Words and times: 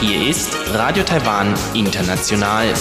Hier 0.00 0.28
ist 0.28 0.56
Radio 0.74 1.04
Taiwan 1.04 1.54
International. 1.72 2.74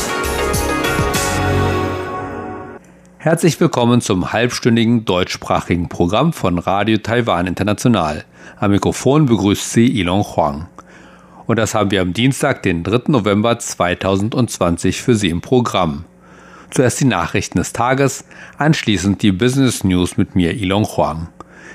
Herzlich 3.19 3.59
willkommen 3.59 4.01
zum 4.01 4.33
halbstündigen 4.33 5.05
deutschsprachigen 5.05 5.87
Programm 5.87 6.33
von 6.33 6.57
Radio 6.57 6.97
Taiwan 6.97 7.45
International. 7.45 8.25
Am 8.57 8.71
Mikrofon 8.71 9.27
begrüßt 9.27 9.71
Sie 9.71 9.99
Ilon 9.99 10.23
Huang. 10.23 10.67
Und 11.45 11.59
das 11.59 11.75
haben 11.75 11.91
wir 11.91 12.01
am 12.01 12.13
Dienstag, 12.13 12.63
den 12.63 12.83
3. 12.83 13.11
November 13.11 13.59
2020 13.59 15.03
für 15.03 15.13
Sie 15.13 15.29
im 15.29 15.41
Programm. 15.41 16.05
Zuerst 16.71 16.99
die 16.99 17.05
Nachrichten 17.05 17.57
des 17.57 17.73
Tages, 17.73 18.25
anschließend 18.57 19.21
die 19.21 19.31
Business 19.31 19.83
News 19.83 20.17
mit 20.17 20.35
mir, 20.35 20.53
Ilon 20.53 20.85
Huang. 20.85 21.29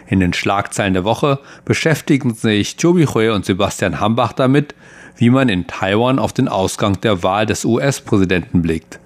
In 0.09 0.21
den 0.21 0.33
Schlagzeilen 0.33 0.95
der 0.95 1.05
Woche 1.05 1.39
beschäftigen 1.65 2.35
sich 2.35 2.77
Joby 2.79 3.07
Hui 3.07 3.29
und 3.31 3.45
Sebastian 3.45 4.01
Hambach 4.01 4.33
damit, 4.33 4.75
wie 5.17 5.31
man 5.31 5.49
in 5.49 5.67
Taiwan 5.67 6.19
auf 6.19 6.33
den 6.33 6.49
Ausgang 6.49 7.01
der 7.01 7.23
Wahl 7.23 7.47
des 7.47 7.65
US-Präsidenten 7.65 8.63
blickt. 8.63 8.99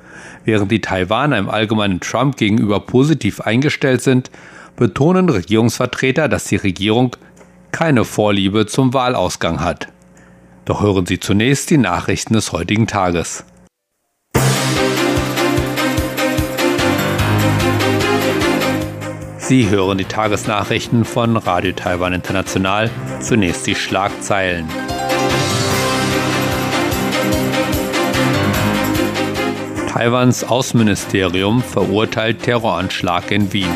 Während 0.44 0.70
die 0.70 0.80
Taiwaner 0.80 1.38
im 1.38 1.50
allgemeinen 1.50 2.00
Trump 2.00 2.36
gegenüber 2.36 2.80
positiv 2.80 3.40
eingestellt 3.40 4.02
sind, 4.02 4.30
betonen 4.76 5.28
Regierungsvertreter, 5.28 6.28
dass 6.28 6.44
die 6.44 6.56
Regierung 6.56 7.16
keine 7.72 8.04
Vorliebe 8.04 8.66
zum 8.66 8.94
Wahlausgang 8.94 9.60
hat. 9.60 9.88
Doch 10.64 10.80
hören 10.82 11.06
Sie 11.06 11.20
zunächst 11.20 11.70
die 11.70 11.78
Nachrichten 11.78 12.34
des 12.34 12.52
heutigen 12.52 12.86
Tages. 12.86 13.44
Sie 19.46 19.68
hören 19.68 19.98
die 19.98 20.06
Tagesnachrichten 20.06 21.04
von 21.04 21.36
Radio 21.36 21.72
Taiwan 21.72 22.14
International. 22.14 22.90
Zunächst 23.20 23.66
die 23.66 23.74
Schlagzeilen. 23.74 24.66
Taiwans 29.92 30.44
Außenministerium 30.44 31.62
verurteilt 31.62 32.42
Terroranschlag 32.42 33.30
in 33.30 33.52
Wien. 33.52 33.68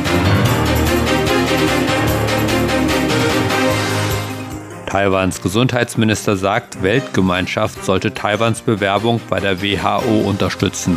Taiwans 4.86 5.42
Gesundheitsminister 5.42 6.39
sagt, 6.39 6.83
Weltgemeinschaft 6.83 7.84
sollte 7.84 8.14
Taiwans 8.14 8.62
Bewerbung 8.62 9.20
bei 9.28 9.39
der 9.39 9.61
WHO 9.61 10.27
unterstützen. 10.27 10.96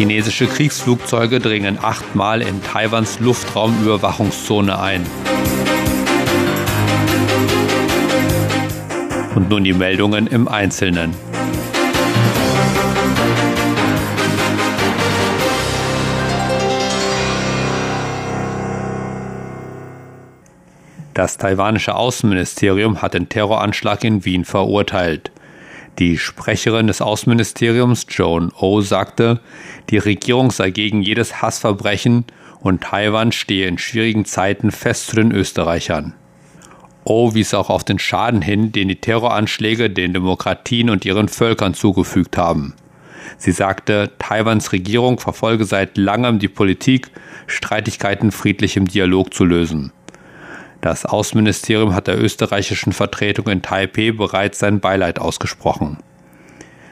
Chinesische 0.00 0.46
Kriegsflugzeuge 0.46 1.40
dringen 1.40 1.78
achtmal 1.78 2.40
in 2.40 2.62
Taiwans 2.62 3.20
Luftraumüberwachungszone 3.20 4.80
ein. 4.80 5.04
Und 9.34 9.50
nun 9.50 9.62
die 9.62 9.74
Meldungen 9.74 10.26
im 10.26 10.48
Einzelnen. 10.48 11.14
Das 21.12 21.36
taiwanische 21.36 21.94
Außenministerium 21.94 23.02
hat 23.02 23.12
den 23.12 23.28
Terroranschlag 23.28 24.02
in 24.04 24.24
Wien 24.24 24.46
verurteilt. 24.46 25.30
Die 25.98 26.16
Sprecherin 26.16 26.86
des 26.86 27.02
Außenministeriums, 27.02 28.06
Joan 28.08 28.52
O, 28.58 28.80
sagte, 28.80 29.40
die 29.90 29.98
Regierung 29.98 30.50
sei 30.50 30.70
gegen 30.70 31.02
jedes 31.02 31.42
Hassverbrechen 31.42 32.24
und 32.60 32.82
Taiwan 32.82 33.32
stehe 33.32 33.66
in 33.66 33.78
schwierigen 33.78 34.24
Zeiten 34.24 34.70
fest 34.70 35.08
zu 35.08 35.16
den 35.16 35.32
Österreichern. 35.32 36.14
O 37.04 37.34
wies 37.34 37.54
auch 37.54 37.70
auf 37.70 37.84
den 37.84 37.98
Schaden 37.98 38.42
hin, 38.42 38.72
den 38.72 38.88
die 38.88 39.00
Terroranschläge 39.00 39.90
den 39.90 40.12
Demokratien 40.12 40.90
und 40.90 41.04
ihren 41.04 41.28
Völkern 41.28 41.74
zugefügt 41.74 42.36
haben. 42.36 42.74
Sie 43.38 43.52
sagte, 43.52 44.12
Taiwans 44.18 44.72
Regierung 44.72 45.18
verfolge 45.18 45.64
seit 45.64 45.96
langem 45.96 46.38
die 46.38 46.48
Politik, 46.48 47.10
Streitigkeiten 47.46 48.32
friedlich 48.32 48.76
im 48.76 48.86
Dialog 48.86 49.32
zu 49.34 49.44
lösen. 49.44 49.92
Das 50.80 51.04
Außenministerium 51.04 51.94
hat 51.94 52.06
der 52.06 52.20
österreichischen 52.20 52.92
Vertretung 52.92 53.48
in 53.48 53.62
Taipeh 53.62 54.12
bereits 54.12 54.58
sein 54.58 54.80
Beileid 54.80 55.18
ausgesprochen. 55.18 55.98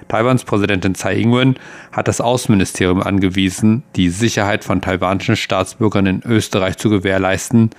Taiwans 0.09 0.45
Präsidentin 0.45 0.95
Tsai 0.95 1.17
Ing-wen 1.17 1.57
hat 1.93 2.09
das 2.09 2.21
Außenministerium 2.21 3.03
angewiesen, 3.03 3.83
die 3.97 4.09
Sicherheit 4.09 4.65
von 4.65 4.81
taiwanischen 4.81 5.37
Staatsbürgern 5.37 6.07
in 6.07 6.23
Österreich 6.25 6.79
zu 6.79 6.89
gewährleisten 6.91 7.71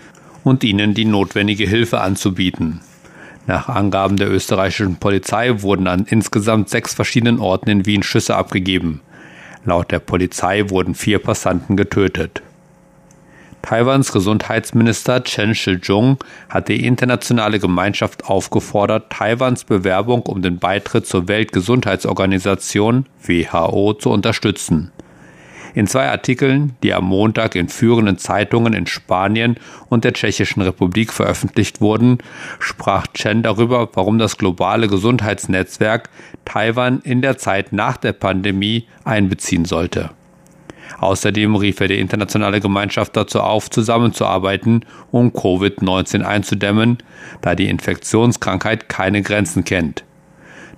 und 0.43 0.63
ihnen 0.63 0.93
die 0.93 1.05
notwendige 1.05 1.65
Hilfe 1.67 2.01
anzubieten. 2.01 2.81
Nach 3.47 3.67
Angaben 3.67 4.17
der 4.17 4.31
österreichischen 4.31 4.97
Polizei 4.97 5.61
wurden 5.63 5.87
an 5.87 6.05
insgesamt 6.07 6.69
sechs 6.69 6.93
verschiedenen 6.93 7.39
Orten 7.39 7.69
in 7.69 7.85
Wien 7.87 8.03
Schüsse 8.03 8.35
abgegeben. 8.35 9.01
Laut 9.65 9.91
der 9.91 9.99
Polizei 9.99 10.69
wurden 10.69 10.93
vier 10.93 11.19
Passanten 11.19 11.75
getötet. 11.75 12.43
Taiwans 13.61 14.11
Gesundheitsminister 14.11 15.23
Chen 15.23 15.53
Shih-chung 15.53 16.17
hat 16.49 16.69
die 16.69 16.85
internationale 16.85 17.59
Gemeinschaft 17.59 18.25
aufgefordert, 18.25 19.11
Taiwans 19.11 19.63
Bewerbung 19.63 20.23
um 20.23 20.41
den 20.41 20.59
Beitritt 20.59 21.05
zur 21.05 21.27
Weltgesundheitsorganisation 21.27 23.05
WHO 23.21 23.93
zu 23.93 24.09
unterstützen. 24.09 24.91
In 25.75 25.87
zwei 25.87 26.09
Artikeln, 26.09 26.75
die 26.81 26.93
am 26.93 27.05
Montag 27.05 27.55
in 27.55 27.69
führenden 27.69 28.17
Zeitungen 28.17 28.73
in 28.73 28.87
Spanien 28.87 29.57
und 29.87 30.03
der 30.03 30.13
Tschechischen 30.13 30.61
Republik 30.61 31.13
veröffentlicht 31.13 31.79
wurden, 31.79 32.17
sprach 32.59 33.07
Chen 33.13 33.43
darüber, 33.43 33.89
warum 33.93 34.17
das 34.17 34.37
globale 34.37 34.87
Gesundheitsnetzwerk 34.87 36.09
Taiwan 36.43 37.01
in 37.03 37.21
der 37.21 37.37
Zeit 37.37 37.71
nach 37.71 37.97
der 37.97 38.13
Pandemie 38.13 38.87
einbeziehen 39.03 39.65
sollte. 39.65 40.09
Außerdem 40.99 41.55
rief 41.55 41.79
er 41.79 41.87
die 41.87 41.99
internationale 41.99 42.59
Gemeinschaft 42.59 43.15
dazu 43.15 43.41
auf, 43.41 43.69
zusammenzuarbeiten, 43.69 44.85
um 45.11 45.29
Covid-19 45.31 46.23
einzudämmen, 46.23 46.97
da 47.41 47.55
die 47.55 47.69
Infektionskrankheit 47.69 48.89
keine 48.89 49.21
Grenzen 49.21 49.63
kennt. 49.63 50.03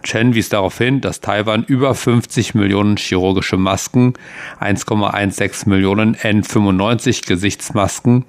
Chen 0.04 0.34
wies 0.34 0.50
darauf 0.50 0.78
hin, 0.78 1.02
dass 1.02 1.22
Taiwan 1.22 1.64
über 1.64 1.94
50 1.94 2.56
Millionen 2.56 2.98
chirurgische 2.98 3.58
Masken, 3.58 4.14
1,16 4.60 5.70
Millionen 5.70 6.16
N95 6.16 7.28
Gesichtsmasken, 7.28 8.26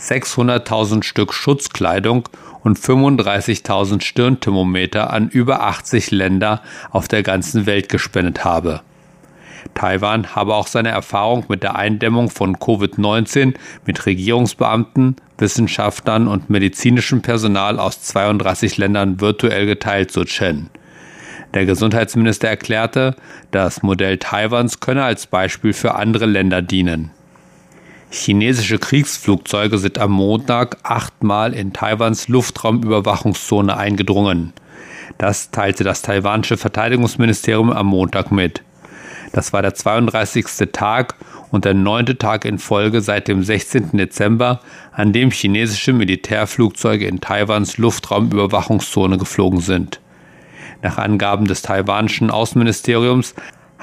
600.000 0.00 1.04
Stück 1.04 1.32
Schutzkleidung 1.32 2.28
und 2.62 2.78
35.000 2.78 4.02
Stirnthermometer 4.02 5.12
an 5.12 5.28
über 5.28 5.62
80 5.62 6.10
Länder 6.10 6.62
auf 6.90 7.08
der 7.08 7.22
ganzen 7.22 7.66
Welt 7.66 7.88
gespendet 7.88 8.44
habe. 8.44 8.80
Taiwan 9.74 10.34
habe 10.34 10.54
auch 10.54 10.66
seine 10.66 10.90
Erfahrung 10.90 11.44
mit 11.48 11.62
der 11.62 11.76
Eindämmung 11.76 12.30
von 12.30 12.56
Covid-19 12.56 13.54
mit 13.86 14.06
Regierungsbeamten, 14.06 15.16
Wissenschaftlern 15.38 16.28
und 16.28 16.50
medizinischem 16.50 17.22
Personal 17.22 17.78
aus 17.78 18.00
32 18.02 18.78
Ländern 18.78 19.20
virtuell 19.20 19.66
geteilt, 19.66 20.10
so 20.10 20.24
Chen. 20.24 20.70
Der 21.54 21.66
Gesundheitsminister 21.66 22.48
erklärte, 22.48 23.14
das 23.50 23.82
Modell 23.82 24.18
Taiwans 24.18 24.80
könne 24.80 25.04
als 25.04 25.26
Beispiel 25.26 25.72
für 25.72 25.94
andere 25.94 26.26
Länder 26.26 26.62
dienen. 26.62 27.10
Chinesische 28.10 28.78
Kriegsflugzeuge 28.78 29.78
sind 29.78 29.98
am 29.98 30.12
Montag 30.12 30.78
achtmal 30.82 31.52
in 31.52 31.72
Taiwans 31.72 32.28
Luftraumüberwachungszone 32.28 33.76
eingedrungen. 33.76 34.52
Das 35.18 35.50
teilte 35.50 35.84
das 35.84 36.02
taiwanische 36.02 36.56
Verteidigungsministerium 36.56 37.72
am 37.72 37.86
Montag 37.86 38.30
mit. 38.30 38.62
Das 39.34 39.52
war 39.52 39.62
der 39.62 39.74
32. 39.74 40.46
Tag 40.70 41.16
und 41.50 41.64
der 41.64 41.74
neunte 41.74 42.16
Tag 42.18 42.44
in 42.44 42.60
Folge 42.60 43.00
seit 43.00 43.26
dem 43.26 43.42
16. 43.42 43.90
Dezember, 43.98 44.60
an 44.92 45.12
dem 45.12 45.32
chinesische 45.32 45.92
Militärflugzeuge 45.92 47.08
in 47.08 47.20
Taiwans 47.20 47.76
Luftraumüberwachungszone 47.76 49.18
geflogen 49.18 49.58
sind. 49.58 50.00
Nach 50.82 50.98
Angaben 50.98 51.48
des 51.48 51.62
taiwanischen 51.62 52.30
Außenministeriums 52.30 53.34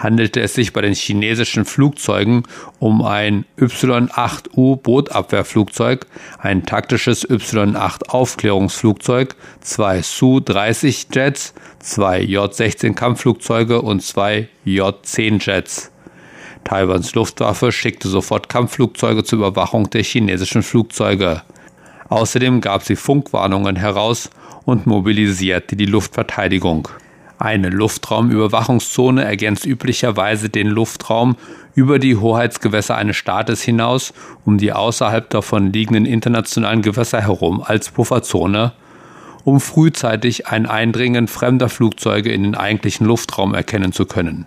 handelte 0.01 0.41
es 0.41 0.53
sich 0.53 0.73
bei 0.73 0.81
den 0.81 0.93
chinesischen 0.93 1.65
Flugzeugen 1.65 2.43
um 2.79 3.01
ein 3.03 3.45
Y-8U 3.59 4.77
Bootabwehrflugzeug, 4.77 6.07
ein 6.39 6.65
taktisches 6.65 7.23
Y-8 7.29 8.09
Aufklärungsflugzeug, 8.09 9.35
zwei 9.61 10.01
Su-30 10.01 11.07
Jets, 11.13 11.53
zwei 11.79 12.21
J-16 12.21 12.93
Kampfflugzeuge 12.93 13.81
und 13.81 14.01
zwei 14.01 14.49
J-10 14.65 15.45
Jets. 15.45 15.91
Taiwans 16.63 17.13
Luftwaffe 17.15 17.71
schickte 17.71 18.07
sofort 18.07 18.49
Kampfflugzeuge 18.49 19.23
zur 19.23 19.39
Überwachung 19.39 19.89
der 19.89 20.03
chinesischen 20.03 20.63
Flugzeuge. 20.63 21.41
Außerdem 22.09 22.61
gab 22.61 22.83
sie 22.83 22.95
Funkwarnungen 22.95 23.75
heraus 23.75 24.29
und 24.65 24.85
mobilisierte 24.85 25.75
die 25.75 25.85
Luftverteidigung. 25.85 26.87
Eine 27.41 27.69
Luftraumüberwachungszone 27.69 29.25
ergänzt 29.25 29.65
üblicherweise 29.65 30.49
den 30.49 30.67
Luftraum 30.67 31.37
über 31.73 31.97
die 31.97 32.15
Hoheitsgewässer 32.15 32.95
eines 32.95 33.17
Staates 33.17 33.63
hinaus, 33.63 34.13
um 34.45 34.59
die 34.59 34.71
außerhalb 34.73 35.27
davon 35.31 35.73
liegenden 35.73 36.05
internationalen 36.05 36.83
Gewässer 36.83 37.19
herum 37.19 37.63
als 37.65 37.89
Pufferzone, 37.89 38.73
um 39.43 39.59
frühzeitig 39.59 40.49
ein 40.49 40.67
Eindringen 40.67 41.27
fremder 41.27 41.69
Flugzeuge 41.69 42.31
in 42.31 42.43
den 42.43 42.53
eigentlichen 42.53 43.07
Luftraum 43.07 43.55
erkennen 43.55 43.91
zu 43.91 44.05
können. 44.05 44.45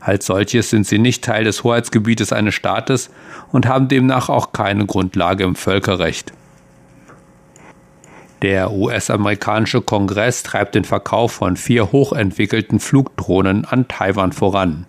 Als 0.00 0.24
solches 0.24 0.70
sind 0.70 0.86
sie 0.86 0.98
nicht 0.98 1.22
Teil 1.22 1.44
des 1.44 1.64
Hoheitsgebietes 1.64 2.32
eines 2.32 2.54
Staates 2.54 3.10
und 3.52 3.66
haben 3.66 3.88
demnach 3.88 4.30
auch 4.30 4.52
keine 4.52 4.86
Grundlage 4.86 5.44
im 5.44 5.54
Völkerrecht. 5.54 6.32
Der 8.42 8.72
US-amerikanische 8.72 9.82
Kongress 9.82 10.42
treibt 10.42 10.74
den 10.74 10.82
Verkauf 10.82 11.30
von 11.30 11.56
vier 11.56 11.92
hochentwickelten 11.92 12.80
Flugdrohnen 12.80 13.64
an 13.64 13.86
Taiwan 13.86 14.32
voran. 14.32 14.86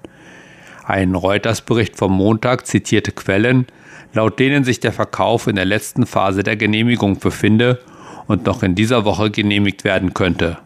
Ein 0.83 1.13
Reuters-Bericht 1.13 1.95
vom 1.95 2.13
Montag 2.13 2.65
zitierte 2.65 3.11
Quellen, 3.11 3.67
laut 4.11 4.39
denen 4.39 4.63
sich 4.63 4.79
der 4.79 4.91
Verkauf 4.91 5.45
in 5.45 5.55
der 5.55 5.65
letzten 5.65 6.07
Phase 6.07 6.41
der 6.41 6.57
Genehmigung 6.57 7.19
befinde 7.19 7.79
und 8.25 8.47
noch 8.47 8.63
in 8.63 8.73
dieser 8.73 9.05
Woche 9.05 9.29
genehmigt 9.29 9.83
werden 9.83 10.15
könnte. 10.15 10.57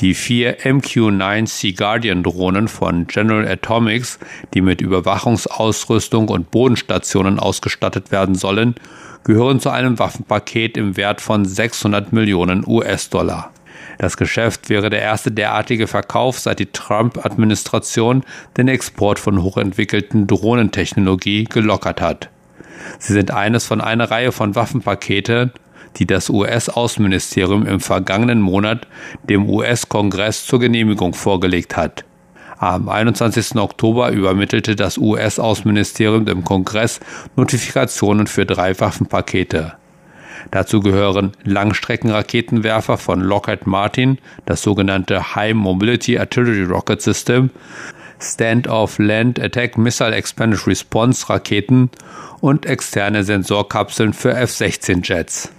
Die 0.00 0.12
vier 0.12 0.58
MQ-9 0.58 1.46
Sea 1.46 1.72
Guardian 1.72 2.22
Drohnen 2.22 2.68
von 2.68 3.06
General 3.06 3.48
Atomics, 3.48 4.18
die 4.52 4.60
mit 4.60 4.82
Überwachungsausrüstung 4.82 6.28
und 6.28 6.50
Bodenstationen 6.50 7.38
ausgestattet 7.38 8.12
werden 8.12 8.34
sollen, 8.34 8.74
gehören 9.24 9.60
zu 9.60 9.70
einem 9.70 9.98
Waffenpaket 9.98 10.76
im 10.76 10.96
Wert 10.96 11.20
von 11.20 11.44
600 11.44 12.12
Millionen 12.12 12.64
US-Dollar. 12.66 13.50
Das 13.98 14.16
Geschäft 14.16 14.68
wäre 14.68 14.90
der 14.90 15.02
erste 15.02 15.32
derartige 15.32 15.88
Verkauf 15.88 16.38
seit 16.38 16.60
die 16.60 16.66
Trump-Administration 16.66 18.22
den 18.56 18.68
Export 18.68 19.18
von 19.18 19.42
hochentwickelten 19.42 20.26
Drohnentechnologie 20.26 21.44
gelockert 21.44 22.00
hat. 22.00 22.30
Sie 23.00 23.12
sind 23.12 23.32
eines 23.32 23.66
von 23.66 23.80
einer 23.80 24.10
Reihe 24.10 24.30
von 24.30 24.54
Waffenpaketen, 24.54 25.52
die 25.96 26.06
das 26.06 26.30
US-Außenministerium 26.30 27.66
im 27.66 27.80
vergangenen 27.80 28.40
Monat 28.40 28.86
dem 29.28 29.48
US-Kongress 29.48 30.46
zur 30.46 30.60
Genehmigung 30.60 31.12
vorgelegt 31.12 31.76
hat. 31.76 32.04
Am 32.60 32.88
21. 32.88 33.54
Oktober 33.54 34.10
übermittelte 34.10 34.74
das 34.74 34.98
US-Außenministerium 34.98 36.26
dem 36.26 36.42
Kongress 36.42 36.98
Notifikationen 37.36 38.26
für 38.26 38.46
drei 38.46 38.78
Waffenpakete. 38.80 39.74
Dazu 40.50 40.80
gehören 40.80 41.32
Langstreckenraketenwerfer 41.44 42.98
von 42.98 43.20
Lockheed 43.20 43.68
Martin, 43.68 44.18
das 44.44 44.62
sogenannte 44.62 45.36
High 45.36 45.54
Mobility 45.54 46.18
Artillery 46.18 46.64
Rocket 46.64 47.00
System, 47.00 47.50
Stand-off 48.20 48.98
Land 48.98 49.38
Attack 49.40 49.78
Missile 49.78 50.16
Expanded 50.16 50.66
Response 50.66 51.28
Raketen 51.28 51.90
und 52.40 52.66
externe 52.66 53.22
Sensorkapseln 53.22 54.12
für 54.12 54.34
F-16 54.34 55.06
Jets. 55.06 55.52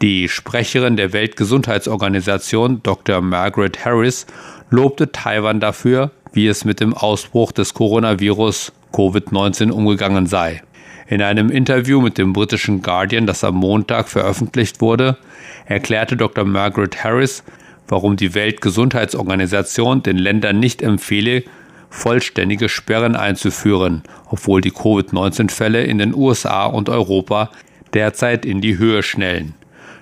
Die 0.00 0.28
Sprecherin 0.28 0.96
der 0.96 1.12
Weltgesundheitsorganisation 1.12 2.82
Dr. 2.84 3.20
Margaret 3.20 3.84
Harris 3.84 4.26
lobte 4.70 5.12
Taiwan 5.12 5.60
dafür, 5.60 6.10
wie 6.32 6.46
es 6.46 6.64
mit 6.64 6.80
dem 6.80 6.94
Ausbruch 6.94 7.52
des 7.52 7.74
Coronavirus 7.74 8.72
Covid-19 8.92 9.70
umgegangen 9.70 10.26
sei. 10.26 10.62
In 11.06 11.22
einem 11.22 11.50
Interview 11.50 12.00
mit 12.02 12.18
dem 12.18 12.34
britischen 12.34 12.82
Guardian, 12.82 13.26
das 13.26 13.42
am 13.42 13.54
Montag 13.54 14.08
veröffentlicht 14.08 14.80
wurde, 14.80 15.16
erklärte 15.64 16.16
Dr. 16.16 16.44
Margaret 16.44 17.02
Harris, 17.02 17.42
warum 17.88 18.16
die 18.16 18.34
Weltgesundheitsorganisation 18.34 20.02
den 20.02 20.18
Ländern 20.18 20.60
nicht 20.60 20.82
empfehle, 20.82 21.44
vollständige 21.88 22.68
Sperren 22.68 23.16
einzuführen, 23.16 24.02
obwohl 24.26 24.60
die 24.60 24.70
Covid-19-Fälle 24.70 25.84
in 25.84 25.96
den 25.96 26.14
USA 26.14 26.66
und 26.66 26.90
Europa 26.90 27.50
derzeit 27.94 28.44
in 28.44 28.60
die 28.60 28.76
Höhe 28.76 29.02
schnellen. 29.02 29.54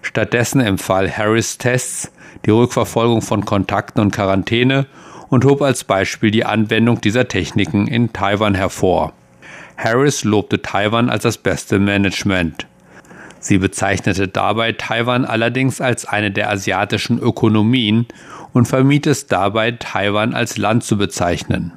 Stattdessen 0.02 0.60
empfahl 0.60 1.10
Harris 1.10 1.58
Tests, 1.58 2.10
die 2.46 2.50
Rückverfolgung 2.50 3.22
von 3.22 3.44
Kontakten 3.44 4.00
und 4.00 4.12
Quarantäne 4.12 4.86
und 5.28 5.44
hob 5.44 5.62
als 5.62 5.84
Beispiel 5.84 6.30
die 6.30 6.44
Anwendung 6.44 7.00
dieser 7.00 7.28
Techniken 7.28 7.88
in 7.88 8.12
Taiwan 8.12 8.54
hervor. 8.54 9.12
Harris 9.76 10.24
lobte 10.24 10.62
Taiwan 10.62 11.10
als 11.10 11.24
das 11.24 11.38
beste 11.38 11.78
Management. 11.78 12.66
Sie 13.40 13.58
bezeichnete 13.58 14.28
dabei 14.28 14.72
Taiwan 14.72 15.24
allerdings 15.24 15.80
als 15.80 16.06
eine 16.06 16.30
der 16.30 16.50
asiatischen 16.50 17.18
Ökonomien 17.18 18.06
und 18.52 18.66
vermied 18.66 19.06
es 19.06 19.26
dabei, 19.26 19.72
Taiwan 19.72 20.34
als 20.34 20.56
Land 20.56 20.84
zu 20.84 20.96
bezeichnen. 20.96 21.72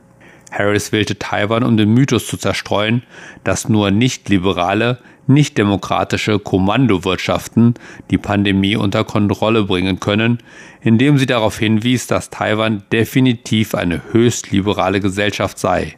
Harris 0.52 0.92
wählte 0.92 1.18
Taiwan, 1.20 1.64
um 1.64 1.78
den 1.78 1.94
Mythos 1.94 2.28
zu 2.28 2.38
zerstreuen, 2.38 3.04
dass 3.44 3.70
nur 3.70 3.92
nicht-liberale, 3.92 5.00
nicht-demokratische 5.28 6.40
Kommandowirtschaften 6.40 7.76
die 8.10 8.18
Pandemie 8.18 8.76
unter 8.76 9.04
Kontrolle 9.04 9.64
bringen 9.64 10.00
können, 10.00 10.40
indem 10.82 11.18
sie 11.18 11.28
darauf 11.28 11.60
hinwies, 11.60 12.08
dass 12.08 12.32
Taiwan 12.32 12.84
definitiv 12.92 13.76
eine 13.76 14.02
höchst 14.12 14.52
liberale 14.52 15.00
Gesellschaft 15.00 15.60
sei. 15.60 15.98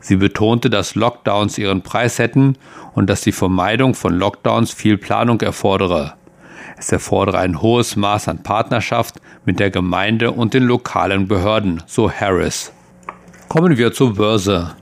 Sie 0.00 0.16
betonte, 0.16 0.70
dass 0.70 0.94
Lockdowns 0.94 1.58
ihren 1.58 1.82
Preis 1.82 2.18
hätten 2.18 2.56
und 2.94 3.10
dass 3.10 3.20
die 3.20 3.32
Vermeidung 3.32 3.94
von 3.94 4.14
Lockdowns 4.14 4.72
viel 4.72 4.96
Planung 4.96 5.40
erfordere. 5.42 6.14
Es 6.78 6.90
erfordere 6.90 7.38
ein 7.38 7.60
hohes 7.60 7.96
Maß 7.96 8.28
an 8.28 8.42
Partnerschaft 8.42 9.20
mit 9.44 9.60
der 9.60 9.70
Gemeinde 9.70 10.30
und 10.30 10.54
den 10.54 10.62
lokalen 10.62 11.28
Behörden, 11.28 11.82
so 11.86 12.10
Harris. 12.10 12.72
Kommen 13.50 13.76
wir 13.76 13.92
zur 13.92 14.14
Börse. 14.14 14.74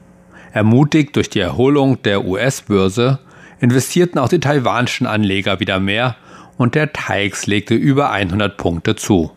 Ermutigt 0.52 1.16
durch 1.16 1.28
die 1.30 1.40
Erholung 1.40 2.02
der 2.02 2.26
US-Börse 2.26 3.18
investierten 3.60 4.18
auch 4.18 4.28
die 4.28 4.40
taiwanischen 4.40 5.06
Anleger 5.06 5.58
wieder 5.58 5.80
mehr 5.80 6.16
und 6.58 6.74
der 6.74 6.92
TAIX 6.92 7.46
legte 7.46 7.74
über 7.74 8.10
100 8.10 8.58
Punkte 8.58 8.94
zu. 8.94 9.30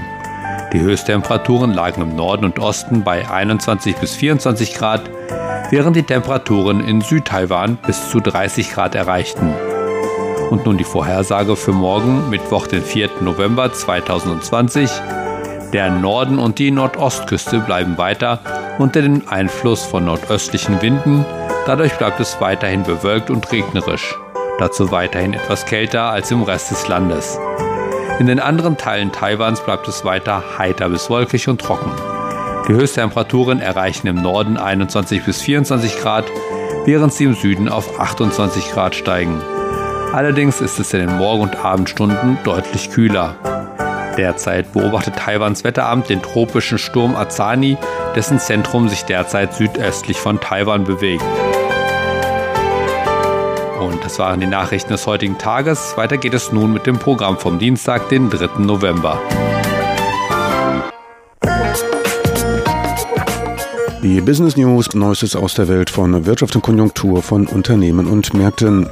Die 0.72 0.80
Höchsttemperaturen 0.80 1.72
lagen 1.72 2.02
im 2.02 2.16
Norden 2.16 2.44
und 2.44 2.58
Osten 2.58 3.04
bei 3.04 3.30
21 3.30 3.96
bis 3.96 4.16
24 4.16 4.74
Grad, 4.74 5.08
während 5.70 5.94
die 5.94 6.02
Temperaturen 6.02 6.80
in 6.80 7.02
Südtaiwan 7.02 7.76
bis 7.86 8.10
zu 8.10 8.18
30 8.18 8.72
Grad 8.72 8.96
erreichten. 8.96 9.54
Und 10.50 10.66
nun 10.66 10.76
die 10.76 10.84
Vorhersage 10.84 11.54
für 11.54 11.72
morgen, 11.72 12.30
Mittwoch, 12.30 12.66
den 12.66 12.82
4. 12.82 13.10
November 13.20 13.72
2020. 13.72 14.90
Der 15.72 15.90
Norden 15.90 16.40
und 16.40 16.58
die 16.58 16.72
Nordostküste 16.72 17.60
bleiben 17.60 17.96
weiter 17.96 18.40
unter 18.78 19.02
dem 19.02 19.28
Einfluss 19.28 19.84
von 19.84 20.04
nordöstlichen 20.04 20.82
Winden 20.82 21.24
Dadurch 21.68 21.98
bleibt 21.98 22.18
es 22.18 22.40
weiterhin 22.40 22.82
bewölkt 22.82 23.28
und 23.28 23.52
regnerisch, 23.52 24.14
dazu 24.58 24.90
weiterhin 24.90 25.34
etwas 25.34 25.66
kälter 25.66 26.04
als 26.04 26.30
im 26.30 26.42
Rest 26.42 26.70
des 26.70 26.88
Landes. 26.88 27.38
In 28.18 28.26
den 28.26 28.40
anderen 28.40 28.78
Teilen 28.78 29.12
Taiwans 29.12 29.60
bleibt 29.60 29.86
es 29.86 30.02
weiter 30.02 30.42
heiter 30.56 30.88
bis 30.88 31.10
wolkig 31.10 31.46
und 31.46 31.60
trocken. 31.60 31.92
Die 32.66 32.72
Höchsttemperaturen 32.72 33.60
erreichen 33.60 34.06
im 34.06 34.16
Norden 34.16 34.56
21 34.56 35.22
bis 35.26 35.42
24 35.42 36.00
Grad, 36.00 36.24
während 36.86 37.12
sie 37.12 37.24
im 37.24 37.34
Süden 37.34 37.68
auf 37.68 38.00
28 38.00 38.72
Grad 38.72 38.94
steigen. 38.94 39.38
Allerdings 40.14 40.62
ist 40.62 40.80
es 40.80 40.94
in 40.94 41.00
den 41.00 41.18
Morgen- 41.18 41.42
und 41.42 41.62
Abendstunden 41.62 42.38
deutlich 42.44 42.90
kühler. 42.90 43.36
Derzeit 44.16 44.72
beobachtet 44.72 45.16
Taiwans 45.16 45.64
Wetteramt 45.64 46.08
den 46.08 46.22
tropischen 46.22 46.78
Sturm 46.78 47.14
Azani, 47.14 47.76
dessen 48.16 48.38
Zentrum 48.38 48.88
sich 48.88 49.02
derzeit 49.02 49.52
südöstlich 49.52 50.16
von 50.16 50.40
Taiwan 50.40 50.84
bewegt. 50.84 51.22
Und 53.88 54.04
das 54.04 54.18
waren 54.18 54.38
die 54.38 54.46
Nachrichten 54.46 54.90
des 54.92 55.06
heutigen 55.06 55.38
Tages. 55.38 55.96
Weiter 55.96 56.18
geht 56.18 56.34
es 56.34 56.52
nun 56.52 56.74
mit 56.74 56.86
dem 56.86 56.98
Programm 56.98 57.38
vom 57.38 57.58
Dienstag, 57.58 58.10
den 58.10 58.28
3. 58.28 58.58
November. 58.58 59.18
Die 64.02 64.20
Business 64.20 64.58
News, 64.58 64.94
Neuestes 64.94 65.34
aus 65.34 65.54
der 65.54 65.68
Welt 65.68 65.88
von 65.88 66.26
Wirtschaft 66.26 66.54
und 66.54 66.60
Konjunktur 66.60 67.22
von 67.22 67.46
Unternehmen 67.46 68.06
und 68.06 68.34
Märkten. 68.34 68.90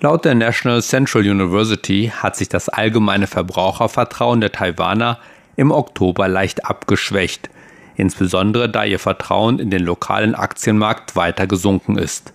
Laut 0.00 0.26
der 0.26 0.34
National 0.34 0.82
Central 0.82 1.22
University 1.22 2.12
hat 2.14 2.36
sich 2.36 2.50
das 2.50 2.68
allgemeine 2.68 3.26
Verbrauchervertrauen 3.26 4.42
der 4.42 4.52
Taiwaner 4.52 5.18
im 5.56 5.70
Oktober 5.70 6.28
leicht 6.28 6.66
abgeschwächt, 6.66 7.48
insbesondere 7.96 8.68
da 8.68 8.84
ihr 8.84 8.98
Vertrauen 8.98 9.58
in 9.58 9.70
den 9.70 9.84
lokalen 9.84 10.34
Aktienmarkt 10.34 11.16
weiter 11.16 11.46
gesunken 11.46 11.98
ist. 11.98 12.32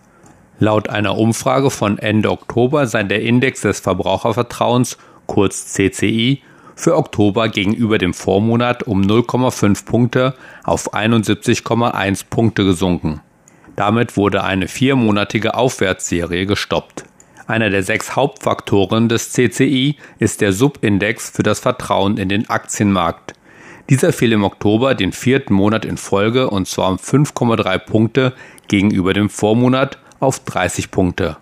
Laut 0.59 0.89
einer 0.89 1.17
Umfrage 1.17 1.71
von 1.71 1.97
Ende 1.97 2.29
Oktober 2.29 2.85
sei 2.85 3.03
der 3.03 3.21
Index 3.21 3.61
des 3.61 3.79
Verbrauchervertrauens, 3.79 4.97
kurz 5.25 5.73
CCI, 5.73 6.43
für 6.75 6.97
Oktober 6.97 7.49
gegenüber 7.49 7.97
dem 7.97 8.13
Vormonat 8.13 8.83
um 8.83 9.01
0,5 9.01 9.85
Punkte 9.85 10.35
auf 10.63 10.93
71,1 10.93 12.25
Punkte 12.29 12.63
gesunken. 12.63 13.21
Damit 13.75 14.17
wurde 14.17 14.43
eine 14.43 14.67
viermonatige 14.67 15.55
Aufwärtsserie 15.55 16.45
gestoppt. 16.45 17.05
Einer 17.47 17.69
der 17.69 17.83
sechs 17.83 18.15
Hauptfaktoren 18.15 19.09
des 19.09 19.31
CCI 19.31 19.97
ist 20.19 20.41
der 20.41 20.53
Subindex 20.53 21.29
für 21.29 21.43
das 21.43 21.59
Vertrauen 21.59 22.17
in 22.17 22.29
den 22.29 22.49
Aktienmarkt. 22.49 23.33
Dieser 23.91 24.13
fiel 24.13 24.31
im 24.31 24.45
Oktober 24.45 24.95
den 24.95 25.11
vierten 25.11 25.53
Monat 25.53 25.83
in 25.83 25.97
Folge 25.97 26.49
und 26.49 26.65
zwar 26.65 26.91
um 26.91 26.95
5,3 26.95 27.77
Punkte 27.77 28.33
gegenüber 28.69 29.13
dem 29.13 29.29
Vormonat 29.29 29.97
auf 30.21 30.39
30 30.45 30.91
Punkte. 30.91 31.35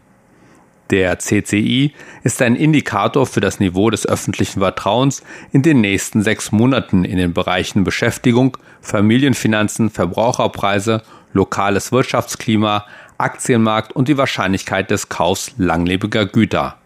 Der 0.90 1.20
CCI 1.20 1.94
ist 2.24 2.42
ein 2.42 2.56
Indikator 2.56 3.28
für 3.28 3.40
das 3.40 3.60
Niveau 3.60 3.92
des 3.92 4.08
öffentlichen 4.08 4.62
Vertrauens 4.62 5.22
in 5.52 5.62
den 5.62 5.80
nächsten 5.82 6.24
sechs 6.24 6.52
Monaten 6.52 7.06
in 7.06 7.18
den 7.18 7.36
Bereichen 7.36 7.84
Beschäftigung, 7.84 8.58
Familienfinanzen, 8.82 9.92
Verbraucherpreise, 9.92 11.04
lokales 11.34 11.92
Wirtschaftsklima, 11.92 12.84
Aktienmarkt 13.20 13.92
und 13.92 14.08
die 14.08 14.18
Wahrscheinlichkeit 14.18 14.90
des 14.90 15.08
Kaufs 15.08 15.52
langlebiger 15.60 16.26
Güter. 16.26 16.79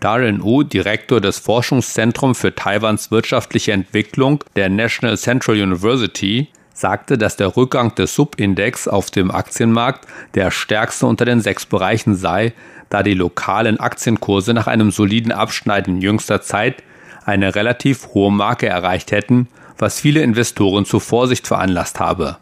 Darren 0.00 0.42
Wu, 0.42 0.62
Direktor 0.62 1.20
des 1.20 1.38
Forschungszentrums 1.38 2.38
für 2.38 2.54
Taiwans 2.54 3.10
wirtschaftliche 3.10 3.72
Entwicklung 3.72 4.44
der 4.54 4.68
National 4.68 5.16
Central 5.16 5.56
University, 5.56 6.48
sagte, 6.74 7.16
dass 7.16 7.36
der 7.36 7.56
Rückgang 7.56 7.94
des 7.94 8.14
Subindex 8.14 8.86
auf 8.86 9.10
dem 9.10 9.30
Aktienmarkt 9.30 10.06
der 10.34 10.50
stärkste 10.50 11.06
unter 11.06 11.24
den 11.24 11.40
sechs 11.40 11.64
Bereichen 11.64 12.14
sei, 12.14 12.52
da 12.90 13.02
die 13.02 13.14
lokalen 13.14 13.80
Aktienkurse 13.80 14.52
nach 14.52 14.66
einem 14.66 14.90
soliden 14.90 15.32
Abschneiden 15.32 16.00
jüngster 16.00 16.42
Zeit 16.42 16.82
eine 17.24 17.54
relativ 17.54 18.08
hohe 18.08 18.30
Marke 18.30 18.66
erreicht 18.66 19.10
hätten, 19.10 19.48
was 19.78 20.00
viele 20.00 20.22
Investoren 20.22 20.84
zur 20.84 21.00
Vorsicht 21.00 21.46
veranlasst 21.46 21.98
habe. 22.00 22.36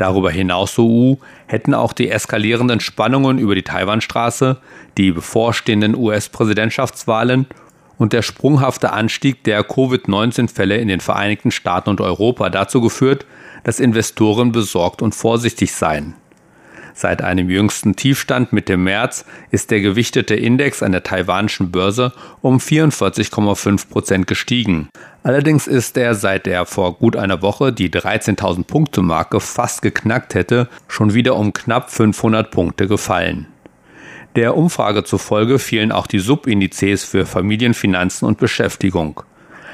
Darüber 0.00 0.30
hinaus, 0.30 0.76
so 0.76 0.88
U, 0.88 1.18
hätten 1.46 1.74
auch 1.74 1.92
die 1.92 2.08
eskalierenden 2.08 2.80
Spannungen 2.80 3.36
über 3.38 3.54
die 3.54 3.64
Taiwanstraße, 3.64 4.56
die 4.96 5.12
bevorstehenden 5.12 5.94
US-Präsidentschaftswahlen 5.94 7.44
und 7.98 8.14
der 8.14 8.22
sprunghafte 8.22 8.94
Anstieg 8.94 9.44
der 9.44 9.62
Covid-19-Fälle 9.62 10.78
in 10.78 10.88
den 10.88 11.00
Vereinigten 11.00 11.50
Staaten 11.50 11.90
und 11.90 12.00
Europa 12.00 12.48
dazu 12.48 12.80
geführt, 12.80 13.26
dass 13.62 13.78
Investoren 13.78 14.52
besorgt 14.52 15.02
und 15.02 15.14
vorsichtig 15.14 15.74
seien. 15.74 16.14
Seit 17.00 17.22
einem 17.22 17.48
jüngsten 17.48 17.96
Tiefstand 17.96 18.52
Mitte 18.52 18.76
März 18.76 19.24
ist 19.50 19.70
der 19.70 19.80
gewichtete 19.80 20.34
Index 20.34 20.82
an 20.82 20.92
der 20.92 21.02
taiwanischen 21.02 21.70
Börse 21.70 22.12
um 22.42 22.58
44,5 22.58 23.88
Prozent 23.88 24.26
gestiegen. 24.26 24.90
Allerdings 25.22 25.66
ist 25.66 25.96
er, 25.96 26.14
seit 26.14 26.46
er 26.46 26.66
vor 26.66 26.98
gut 26.98 27.16
einer 27.16 27.40
Woche 27.40 27.72
die 27.72 27.88
13.000 27.88 28.64
Punkte 28.64 29.00
Marke 29.00 29.40
fast 29.40 29.80
geknackt 29.80 30.34
hätte, 30.34 30.68
schon 30.88 31.14
wieder 31.14 31.36
um 31.36 31.54
knapp 31.54 31.90
500 31.90 32.50
Punkte 32.50 32.86
gefallen. 32.86 33.46
Der 34.36 34.54
Umfrage 34.54 35.02
zufolge 35.02 35.58
fielen 35.58 35.92
auch 35.92 36.06
die 36.06 36.18
Subindizes 36.18 37.02
für 37.02 37.24
Familienfinanzen 37.24 38.28
und 38.28 38.36
Beschäftigung. 38.36 39.22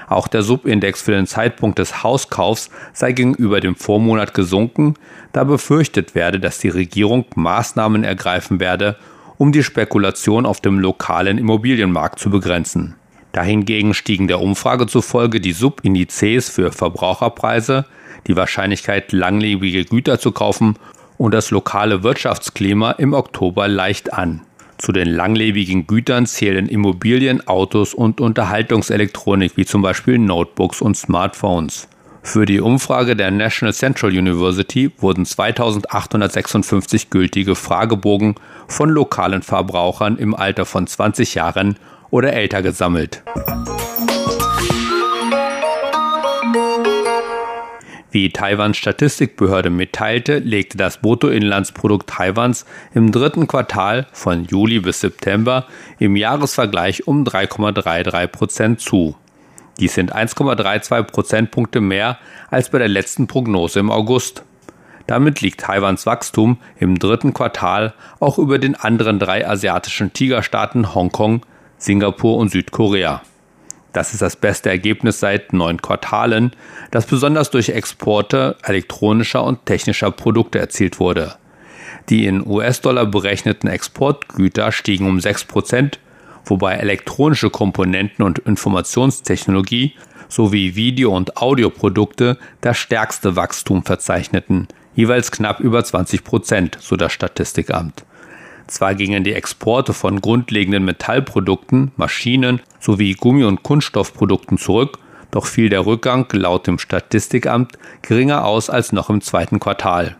Auch 0.08 0.28
der 0.28 0.42
Subindex 0.42 1.02
für 1.02 1.12
den 1.12 1.26
Zeitpunkt 1.26 1.78
des 1.78 2.02
Hauskaufs 2.02 2.70
sei 2.92 3.12
gegenüber 3.12 3.60
dem 3.60 3.74
Vormonat 3.74 4.34
gesunken, 4.34 4.94
da 5.32 5.44
befürchtet 5.44 6.14
werde, 6.14 6.38
dass 6.38 6.58
die 6.58 6.68
Regierung 6.68 7.24
Maßnahmen 7.34 8.04
ergreifen 8.04 8.60
werde, 8.60 8.96
um 9.36 9.52
die 9.52 9.62
Spekulation 9.62 10.46
auf 10.46 10.60
dem 10.60 10.78
lokalen 10.78 11.38
Immobilienmarkt 11.38 12.18
zu 12.18 12.30
begrenzen. 12.30 12.94
Dahingegen 13.32 13.92
stiegen 13.92 14.28
der 14.28 14.40
Umfrage 14.40 14.86
zufolge 14.86 15.40
die 15.40 15.52
Subindizes 15.52 16.48
für 16.48 16.72
Verbraucherpreise, 16.72 17.84
die 18.26 18.36
Wahrscheinlichkeit, 18.36 19.12
langlebige 19.12 19.84
Güter 19.84 20.18
zu 20.18 20.32
kaufen 20.32 20.78
und 21.18 21.34
das 21.34 21.50
lokale 21.50 22.02
Wirtschaftsklima 22.02 22.92
im 22.92 23.12
Oktober 23.12 23.68
leicht 23.68 24.14
an. 24.14 24.45
Zu 24.78 24.92
den 24.92 25.08
langlebigen 25.08 25.86
Gütern 25.86 26.26
zählen 26.26 26.68
Immobilien, 26.68 27.46
Autos 27.48 27.94
und 27.94 28.20
Unterhaltungselektronik 28.20 29.56
wie 29.56 29.64
zum 29.64 29.82
Beispiel 29.82 30.18
Notebooks 30.18 30.82
und 30.82 30.96
Smartphones. 30.96 31.88
Für 32.22 32.44
die 32.44 32.60
Umfrage 32.60 33.14
der 33.14 33.30
National 33.30 33.72
Central 33.72 34.10
University 34.10 34.90
wurden 34.98 35.24
2856 35.24 37.08
gültige 37.08 37.54
Fragebogen 37.54 38.34
von 38.66 38.90
lokalen 38.90 39.42
Verbrauchern 39.42 40.18
im 40.18 40.34
Alter 40.34 40.66
von 40.66 40.86
20 40.86 41.36
Jahren 41.36 41.78
oder 42.10 42.32
älter 42.32 42.62
gesammelt. 42.62 43.22
Wie 48.16 48.30
Taiwans 48.30 48.78
Statistikbehörde 48.78 49.68
mitteilte, 49.68 50.38
legte 50.38 50.78
das 50.78 51.02
Bruttoinlandsprodukt 51.02 52.08
Taiwans 52.08 52.64
im 52.94 53.12
dritten 53.12 53.46
Quartal 53.46 54.06
von 54.10 54.46
Juli 54.46 54.80
bis 54.80 55.02
September 55.02 55.66
im 55.98 56.16
Jahresvergleich 56.16 57.06
um 57.06 57.24
3,33 57.24 58.26
Prozent 58.28 58.80
zu. 58.80 59.16
Dies 59.78 59.92
sind 59.92 60.16
1,32 60.16 61.02
Prozentpunkte 61.02 61.82
mehr 61.82 62.16
als 62.48 62.70
bei 62.70 62.78
der 62.78 62.88
letzten 62.88 63.26
Prognose 63.26 63.80
im 63.80 63.90
August. 63.90 64.44
Damit 65.06 65.42
liegt 65.42 65.60
Taiwans 65.60 66.06
Wachstum 66.06 66.56
im 66.78 66.98
dritten 66.98 67.34
Quartal 67.34 67.92
auch 68.18 68.38
über 68.38 68.58
den 68.58 68.76
anderen 68.76 69.18
drei 69.18 69.46
asiatischen 69.46 70.14
Tigerstaaten 70.14 70.94
Hongkong, 70.94 71.44
Singapur 71.76 72.38
und 72.38 72.48
Südkorea. 72.48 73.20
Das 73.96 74.12
ist 74.12 74.20
das 74.20 74.36
beste 74.36 74.68
Ergebnis 74.68 75.20
seit 75.20 75.54
neun 75.54 75.80
Quartalen, 75.80 76.52
das 76.90 77.06
besonders 77.06 77.48
durch 77.50 77.70
Exporte 77.70 78.56
elektronischer 78.62 79.42
und 79.42 79.64
technischer 79.64 80.10
Produkte 80.10 80.58
erzielt 80.58 81.00
wurde. 81.00 81.36
Die 82.10 82.26
in 82.26 82.46
US-Dollar 82.46 83.06
berechneten 83.06 83.70
Exportgüter 83.70 84.70
stiegen 84.70 85.08
um 85.08 85.18
6 85.18 85.46
Prozent, 85.46 85.98
wobei 86.44 86.74
elektronische 86.74 87.48
Komponenten 87.48 88.22
und 88.22 88.38
Informationstechnologie 88.40 89.94
sowie 90.28 90.74
Video- 90.76 91.16
und 91.16 91.38
Audioprodukte 91.38 92.36
das 92.60 92.76
stärkste 92.76 93.34
Wachstum 93.34 93.82
verzeichneten, 93.82 94.68
jeweils 94.94 95.30
knapp 95.30 95.58
über 95.60 95.82
20 95.82 96.22
Prozent, 96.22 96.76
so 96.82 96.96
das 96.96 97.14
Statistikamt. 97.14 98.04
Zwar 98.66 98.94
gingen 98.94 99.22
die 99.22 99.34
Exporte 99.34 99.92
von 99.92 100.20
grundlegenden 100.20 100.84
Metallprodukten, 100.84 101.92
Maschinen 101.96 102.60
sowie 102.80 103.14
Gummi- 103.14 103.44
und 103.44 103.62
Kunststoffprodukten 103.62 104.58
zurück, 104.58 104.98
doch 105.30 105.46
fiel 105.46 105.68
der 105.68 105.86
Rückgang 105.86 106.26
laut 106.32 106.66
dem 106.66 106.78
Statistikamt 106.78 107.78
geringer 108.02 108.44
aus 108.44 108.70
als 108.70 108.92
noch 108.92 109.10
im 109.10 109.20
zweiten 109.20 109.60
Quartal. 109.60 110.16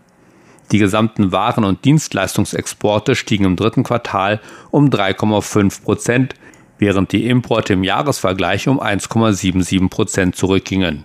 Die 0.73 0.79
gesamten 0.79 1.33
Waren- 1.33 1.65
und 1.65 1.85
Dienstleistungsexporte 1.85 3.15
stiegen 3.15 3.45
im 3.45 3.57
dritten 3.57 3.85
Quartal 3.85 4.41
um 4.71 4.91
3,5 4.91 5.83
Prozent, 5.83 6.35
während 6.79 7.13
die 7.13 7.29
Importe 7.29 7.73
im 7.73 7.85
Jahresvergleich 7.85 8.69
um 8.69 8.81
1,77 8.81 9.89
Prozent 9.89 10.37
zurückgingen. 10.37 11.05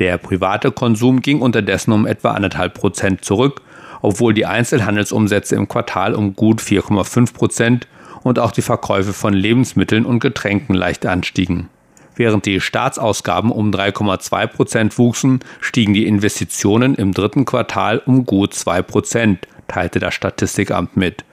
Der 0.00 0.18
private 0.18 0.72
Konsum 0.72 1.20
ging 1.20 1.40
unterdessen 1.40 1.92
um 1.92 2.06
etwa 2.06 2.34
1,5 2.34 2.68
Prozent 2.70 3.24
zurück 3.24 3.62
obwohl 4.02 4.34
die 4.34 4.46
Einzelhandelsumsätze 4.46 5.56
im 5.56 5.68
Quartal 5.68 6.14
um 6.14 6.36
gut 6.36 6.60
4,5 6.60 7.34
Prozent 7.34 7.88
und 8.22 8.38
auch 8.38 8.52
die 8.52 8.62
Verkäufe 8.62 9.12
von 9.12 9.32
Lebensmitteln 9.32 10.04
und 10.04 10.20
Getränken 10.20 10.74
leicht 10.74 11.06
anstiegen. 11.06 11.68
Während 12.16 12.46
die 12.46 12.60
Staatsausgaben 12.60 13.52
um 13.52 13.70
3,2 13.70 14.46
Prozent 14.46 14.98
wuchsen, 14.98 15.40
stiegen 15.60 15.92
die 15.92 16.06
Investitionen 16.06 16.94
im 16.94 17.12
dritten 17.12 17.44
Quartal 17.44 18.02
um 18.04 18.24
gut 18.24 18.54
2 18.54 18.82
Prozent, 18.82 19.46
teilte 19.68 19.98
das 19.98 20.14
Statistikamt 20.14 20.96
mit. 20.96 21.24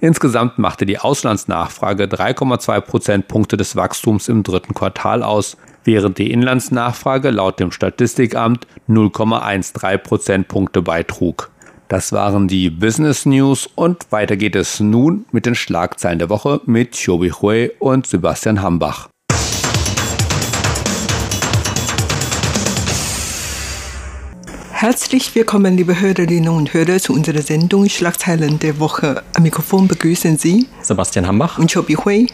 Insgesamt 0.00 0.58
machte 0.58 0.86
die 0.86 0.98
Auslandsnachfrage 0.98 2.04
3,2 2.04 2.80
Prozentpunkte 2.80 3.56
des 3.56 3.76
Wachstums 3.76 4.28
im 4.28 4.42
dritten 4.42 4.74
Quartal 4.74 5.22
aus, 5.22 5.56
während 5.84 6.18
die 6.18 6.30
Inlandsnachfrage 6.30 7.30
laut 7.30 7.60
dem 7.60 7.70
Statistikamt 7.70 8.66
0,13 8.88 9.98
Prozentpunkte 9.98 10.82
beitrug. 10.82 11.50
Das 11.94 12.10
waren 12.10 12.48
die 12.48 12.70
Business 12.70 13.24
News 13.24 13.70
und 13.76 14.10
weiter 14.10 14.36
geht 14.36 14.56
es 14.56 14.80
nun 14.80 15.26
mit 15.30 15.46
den 15.46 15.54
Schlagzeilen 15.54 16.18
der 16.18 16.28
Woche 16.28 16.60
mit 16.66 17.00
Chobi 17.00 17.30
Hui 17.30 17.70
und 17.78 18.04
Sebastian 18.08 18.62
Hambach. 18.62 19.08
Herzlich 24.72 25.36
willkommen, 25.36 25.76
liebe 25.76 26.00
Hörerinnen 26.00 26.48
und 26.48 26.74
Hörer, 26.74 26.98
zu 26.98 27.12
unserer 27.12 27.42
Sendung 27.42 27.88
Schlagzeilen 27.88 28.58
der 28.58 28.80
Woche. 28.80 29.22
Am 29.36 29.44
Mikrofon 29.44 29.86
begrüßen 29.86 30.36
Sie 30.36 30.66
Sebastian 30.82 31.28
Hambach 31.28 31.60
und 31.60 31.72
Chobi 31.72 31.94
Hui. 31.94 32.26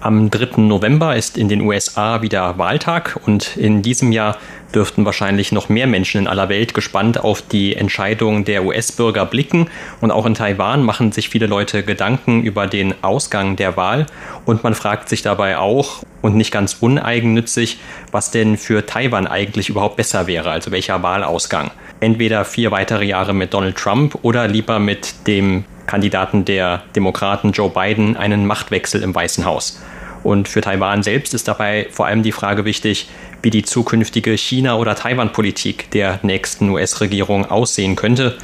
Am 0.00 0.30
3. 0.30 0.62
November 0.62 1.16
ist 1.16 1.36
in 1.36 1.48
den 1.48 1.60
USA 1.60 2.22
wieder 2.22 2.56
Wahltag 2.56 3.20
und 3.26 3.56
in 3.58 3.82
diesem 3.82 4.12
Jahr 4.12 4.38
dürften 4.74 5.04
wahrscheinlich 5.04 5.52
noch 5.52 5.68
mehr 5.68 5.86
Menschen 5.86 6.22
in 6.22 6.26
aller 6.26 6.48
Welt 6.48 6.74
gespannt 6.74 7.22
auf 7.22 7.42
die 7.42 7.76
Entscheidung 7.76 8.44
der 8.44 8.64
US-Bürger 8.64 9.26
blicken. 9.26 9.68
Und 10.00 10.10
auch 10.10 10.26
in 10.26 10.34
Taiwan 10.34 10.82
machen 10.82 11.12
sich 11.12 11.28
viele 11.28 11.46
Leute 11.46 11.82
Gedanken 11.82 12.42
über 12.42 12.66
den 12.66 12.94
Ausgang 13.02 13.56
der 13.56 13.76
Wahl. 13.76 14.06
Und 14.44 14.64
man 14.64 14.74
fragt 14.74 15.08
sich 15.08 15.22
dabei 15.22 15.58
auch, 15.58 16.02
und 16.26 16.36
nicht 16.36 16.50
ganz 16.50 16.78
uneigennützig, 16.80 17.78
was 18.10 18.30
denn 18.30 18.56
für 18.56 18.84
Taiwan 18.84 19.26
eigentlich 19.26 19.68
überhaupt 19.68 19.96
besser 19.96 20.26
wäre, 20.26 20.50
also 20.50 20.72
welcher 20.72 21.02
Wahlausgang. 21.02 21.70
Entweder 22.00 22.44
vier 22.44 22.70
weitere 22.72 23.04
Jahre 23.04 23.32
mit 23.32 23.54
Donald 23.54 23.76
Trump 23.76 24.18
oder 24.22 24.48
lieber 24.48 24.78
mit 24.78 25.26
dem 25.26 25.64
Kandidaten 25.86 26.44
der 26.44 26.82
Demokraten 26.96 27.52
Joe 27.52 27.70
Biden 27.70 28.16
einen 28.16 28.46
Machtwechsel 28.46 29.02
im 29.02 29.14
Weißen 29.14 29.44
Haus. 29.44 29.80
Und 30.24 30.48
für 30.48 30.60
Taiwan 30.60 31.04
selbst 31.04 31.34
ist 31.34 31.46
dabei 31.46 31.86
vor 31.92 32.06
allem 32.06 32.24
die 32.24 32.32
Frage 32.32 32.64
wichtig, 32.64 33.08
wie 33.46 33.50
die 33.50 33.62
zukünftige 33.62 34.36
China- 34.36 34.74
oder 34.74 34.96
Taiwan-Politik 34.96 35.88
der 35.92 36.18
nächsten 36.24 36.68
US-Regierung 36.68 37.46
aussehen 37.46 37.94
könnte. 37.94 38.36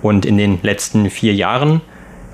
Und 0.00 0.24
in 0.24 0.38
den 0.38 0.60
letzten 0.62 1.10
vier 1.10 1.34
Jahren, 1.34 1.80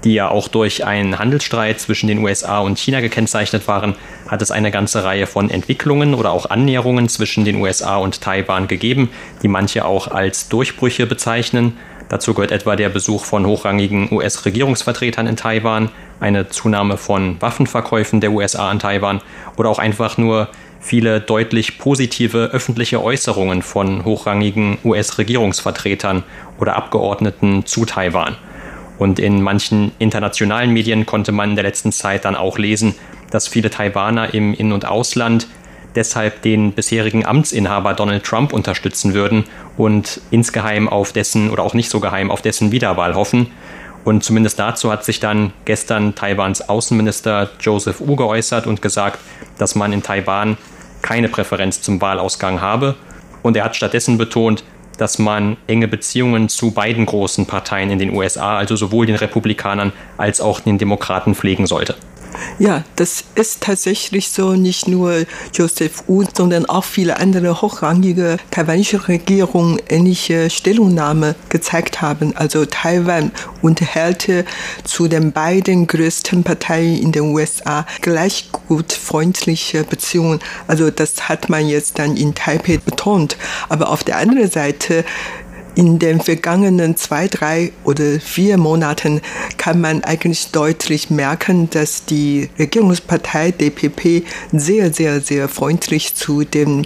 die 0.05 0.13
ja 0.13 0.29
auch 0.29 0.49
durch 0.49 0.85
einen 0.85 1.19
Handelsstreit 1.19 1.81
zwischen 1.81 2.09
den 2.09 2.19
USA 2.19 2.59
und 2.59 2.79
China 2.79 3.01
gekennzeichnet 3.01 3.67
waren, 3.69 3.95
hat 4.29 4.43
es 4.43 4.51
eine 4.51 4.71
ganze 4.71 5.03
Reihe 5.03 5.27
von 5.27 5.49
Entwicklungen 5.49 6.13
oder 6.13 6.33
auch 6.33 6.51
Annäherungen 6.51 7.09
zwischen 7.09 7.47
den 7.47 7.57
USA 7.57 7.97
und 7.97 8.21
Taiwan 8.21 8.69
gegeben, 8.69 9.09
die 9.43 9.49
manche 9.49 9.87
auch 9.87 10.09
als 10.09 10.51
Durchbrüche 10.51 11.07
bezeichnen. 11.07 11.79
Dazu 12.11 12.35
gehört 12.35 12.53
etwa 12.53 12.77
der 12.77 12.91
Besuch 12.91 13.25
von 13.25 13.47
hochrangigen 13.47 14.13
US-Regierungsvertretern 14.13 15.27
in 15.27 15.37
Taiwan, 15.37 15.89
eine 16.21 16.51
Zunahme 16.51 16.99
von 16.99 17.41
Waffenverkäufen 17.41 18.21
der 18.21 18.33
USA 18.33 18.69
an 18.69 18.79
Taiwan 18.79 19.23
oder 19.57 19.71
auch 19.71 19.79
einfach 19.79 20.19
nur 20.19 20.51
viele 20.81 21.21
deutlich 21.21 21.79
positive 21.79 22.51
öffentliche 22.53 23.03
Äußerungen 23.03 23.63
von 23.63 24.05
hochrangigen 24.05 24.79
US-Regierungsvertretern 24.85 26.25
oder 26.59 26.77
Abgeordneten 26.77 27.67
zu 27.67 27.85
Taiwan. 27.85 28.37
Und 28.99 29.19
in 29.19 29.41
manchen 29.43 29.93
internationalen 29.99 30.73
Medien 30.73 31.07
konnte 31.07 31.33
man 31.33 31.51
in 31.51 31.57
der 31.57 31.65
letzten 31.65 31.93
Zeit 31.93 32.25
dann 32.25 32.37
auch 32.37 32.59
lesen, 32.59 32.95
dass 33.31 33.49
viele 33.49 33.71
Taiwaner 33.71 34.35
im 34.35 34.53
In- 34.55 34.73
und 34.73 34.85
Ausland 34.85 35.47
deshalb 35.95 36.43
den 36.43 36.73
bisherigen 36.73 37.27
Amtsinhaber 37.27 37.95
Donald 37.95 38.25
Trump 38.25 38.53
unterstützen 38.53 39.15
würden 39.15 39.45
und 39.77 40.21
insgeheim 40.31 40.89
auf 40.89 41.13
dessen 41.13 41.51
oder 41.51 41.63
auch 41.63 41.75
nicht 41.75 41.91
so 41.91 42.01
geheim 42.01 42.31
auf 42.31 42.43
dessen 42.43 42.73
Wiederwahl 42.73 43.15
hoffen. 43.15 43.49
Und 44.05 44.25
zumindest 44.25 44.59
dazu 44.59 44.91
hat 44.91 45.05
sich 45.05 45.21
dann 45.21 45.53
gestern 45.65 46.15
Taiwans 46.15 46.69
Außenminister 46.69 47.51
Joseph 47.61 48.01
Wu 48.01 48.17
geäußert 48.17 48.67
und 48.67 48.81
gesagt, 48.81 49.19
dass 49.59 49.75
man 49.75 49.93
in 49.93 50.03
Taiwan 50.03 50.57
keine 51.03 51.29
Präferenz 51.29 51.83
zum 51.83 52.01
Wahlausgang 52.01 52.61
habe. 52.61 52.97
Und 53.43 53.57
er 53.57 53.65
hat 53.65 53.77
stattdessen 53.77 54.19
betont, 54.19 54.65
dass 54.99 55.19
man 55.19 55.57
enge 55.67 55.89
Beziehungen 55.89 56.51
zu 56.51 56.73
beiden 56.73 57.07
großen 57.07 57.47
Parteien 57.47 57.91
in 57.91 57.99
den 57.99 58.15
USA, 58.15 58.59
also 58.59 58.77
sowohl 58.77 59.07
den 59.07 59.17
Republikanern 59.17 59.93
als 60.19 60.43
auch 60.43 60.61
den 60.61 60.77
Demokraten, 60.77 61.35
pflegen 61.35 61.67
sollte. 61.67 61.97
Ja, 62.59 62.85
das 62.97 63.25
ist 63.35 63.63
tatsächlich 63.63 64.29
so, 64.31 64.53
nicht 64.53 64.89
nur 64.89 65.25
Joseph 65.55 66.05
Wu, 66.07 66.25
sondern 66.35 66.67
auch 66.67 66.85
viele 66.85 67.19
andere 67.19 67.63
hochrangige 67.63 68.37
taiwanische 68.51 69.09
Regierungen 69.09 69.81
ähnliche 69.89 70.51
Stellungnahme 70.51 71.35
gezeigt 71.49 72.03
haben. 72.03 72.37
Also 72.37 72.67
Taiwan 72.67 73.33
unterhält 73.63 74.29
zu 74.85 75.09
den 75.09 75.33
beiden 75.33 75.87
größten 75.87 76.45
Parteien 76.45 77.01
in 77.01 77.13
den 77.13 77.23
USA 77.35 77.87
gleich 78.03 78.51
gut 78.69 78.93
freundliche 78.93 79.85
Beziehungen. 79.85 80.41
Also 80.67 80.91
das 80.91 81.29
hat 81.29 81.49
man 81.49 81.67
jetzt 81.67 81.99
dann 81.99 82.17
in 82.17 82.35
Taipei 82.35 82.79
betont. 82.79 83.37
Aber 83.69 83.89
auf 83.89 84.05
der 84.05 84.19
anderen 84.19 84.51
Seite 84.51 85.05
in 85.81 85.99
den 85.99 86.21
vergangenen 86.21 86.95
zwei, 86.99 87.27
drei 87.27 87.73
oder 87.85 88.21
vier 88.21 88.59
Monaten 88.59 89.23
kann 89.57 89.81
man 89.81 90.05
eigentlich 90.05 90.51
deutlich 90.51 91.09
merken, 91.09 91.71
dass 91.71 92.05
die 92.05 92.51
Regierungspartei 92.59 93.53
DPP 93.53 94.27
sehr, 94.53 94.93
sehr, 94.93 95.23
sehr 95.23 95.49
freundlich 95.49 96.15
zu 96.15 96.45
dem 96.45 96.85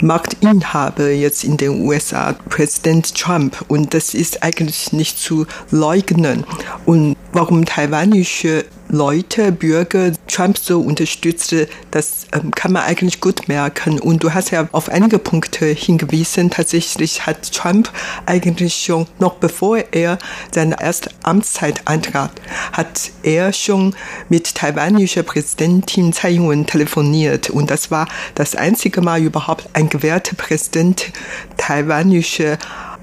Marktinhaber 0.00 1.10
jetzt 1.10 1.44
in 1.44 1.58
den 1.58 1.82
USA, 1.82 2.32
Präsident 2.48 3.14
Trump. 3.14 3.66
Und 3.68 3.92
das 3.92 4.14
ist 4.14 4.42
eigentlich 4.42 4.94
nicht 4.94 5.18
zu 5.18 5.46
leugnen. 5.70 6.44
Und 6.86 7.16
warum 7.34 7.66
taiwanische 7.66 8.64
Leute, 8.92 9.52
Bürger 9.52 10.12
Trump 10.28 10.58
so 10.58 10.78
unterstützte, 10.82 11.66
das 11.90 12.26
ähm, 12.32 12.50
kann 12.50 12.72
man 12.72 12.82
eigentlich 12.82 13.22
gut 13.22 13.48
merken. 13.48 13.98
Und 13.98 14.22
du 14.22 14.34
hast 14.34 14.50
ja 14.50 14.68
auf 14.70 14.90
einige 14.90 15.18
Punkte 15.18 15.64
hingewiesen. 15.64 16.50
Tatsächlich 16.50 17.24
hat 17.24 17.52
Trump 17.52 17.90
eigentlich 18.26 18.74
schon, 18.74 19.06
noch 19.18 19.36
bevor 19.36 19.78
er 19.92 20.18
seine 20.54 20.78
erste 20.78 21.08
Amtszeit 21.22 21.80
antrat, 21.86 22.32
hat 22.72 23.12
er 23.22 23.54
schon 23.54 23.96
mit 24.28 24.54
taiwanischer 24.54 25.22
Präsidentin 25.22 26.12
Tsai 26.12 26.32
Ing-wen 26.32 26.66
telefoniert. 26.66 27.48
Und 27.48 27.70
das 27.70 27.90
war 27.90 28.06
das 28.34 28.54
einzige 28.54 29.00
Mal 29.00 29.22
überhaupt 29.22 29.70
ein 29.72 29.88
gewährter 29.88 30.36
Präsident 30.36 31.12
taiwanische 31.56 32.58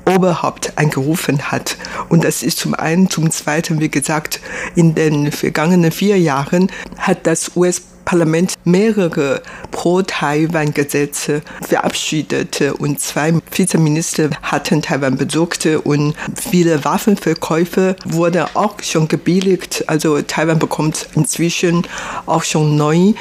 Oberhaupt 0.10 0.74
eingerufen 0.78 1.52
hat. 1.52 1.78
Und 2.10 2.24
das 2.24 2.44
ist 2.44 2.60
zum 2.60 2.74
einen, 2.74 3.10
zum 3.10 3.32
zweiten, 3.32 3.80
wie 3.80 3.90
gesagt, 3.90 4.40
in 4.76 4.96
den 4.96 5.32
vergangenen 5.32 5.92
vier 5.92 6.18
Jahren 6.20 6.72
hat 6.98 7.28
das 7.28 7.56
US 7.56 7.82
Parlament 8.10 8.56
mehrere 8.64 9.44
Pro-Taiwan-Gesetze 9.70 11.44
verabschiedet 11.62 12.60
und 12.80 13.00
zwei 13.00 13.36
Vizeminister 13.52 14.32
hatten 14.42 14.82
Taiwan 14.82 15.16
besucht 15.16 15.68
und 15.84 16.16
viele 16.36 16.84
Waffenverkäufe 16.84 17.96
wurden 18.06 18.48
auch 18.56 18.82
schon 18.82 19.08
gebilligt. 19.08 19.84
Also 19.88 20.20
Taiwan 20.24 20.58
bekommt 20.58 21.08
inzwischen 21.14 21.86
auch 22.26 22.44
schon 22.44 22.78
neu 22.78 23.14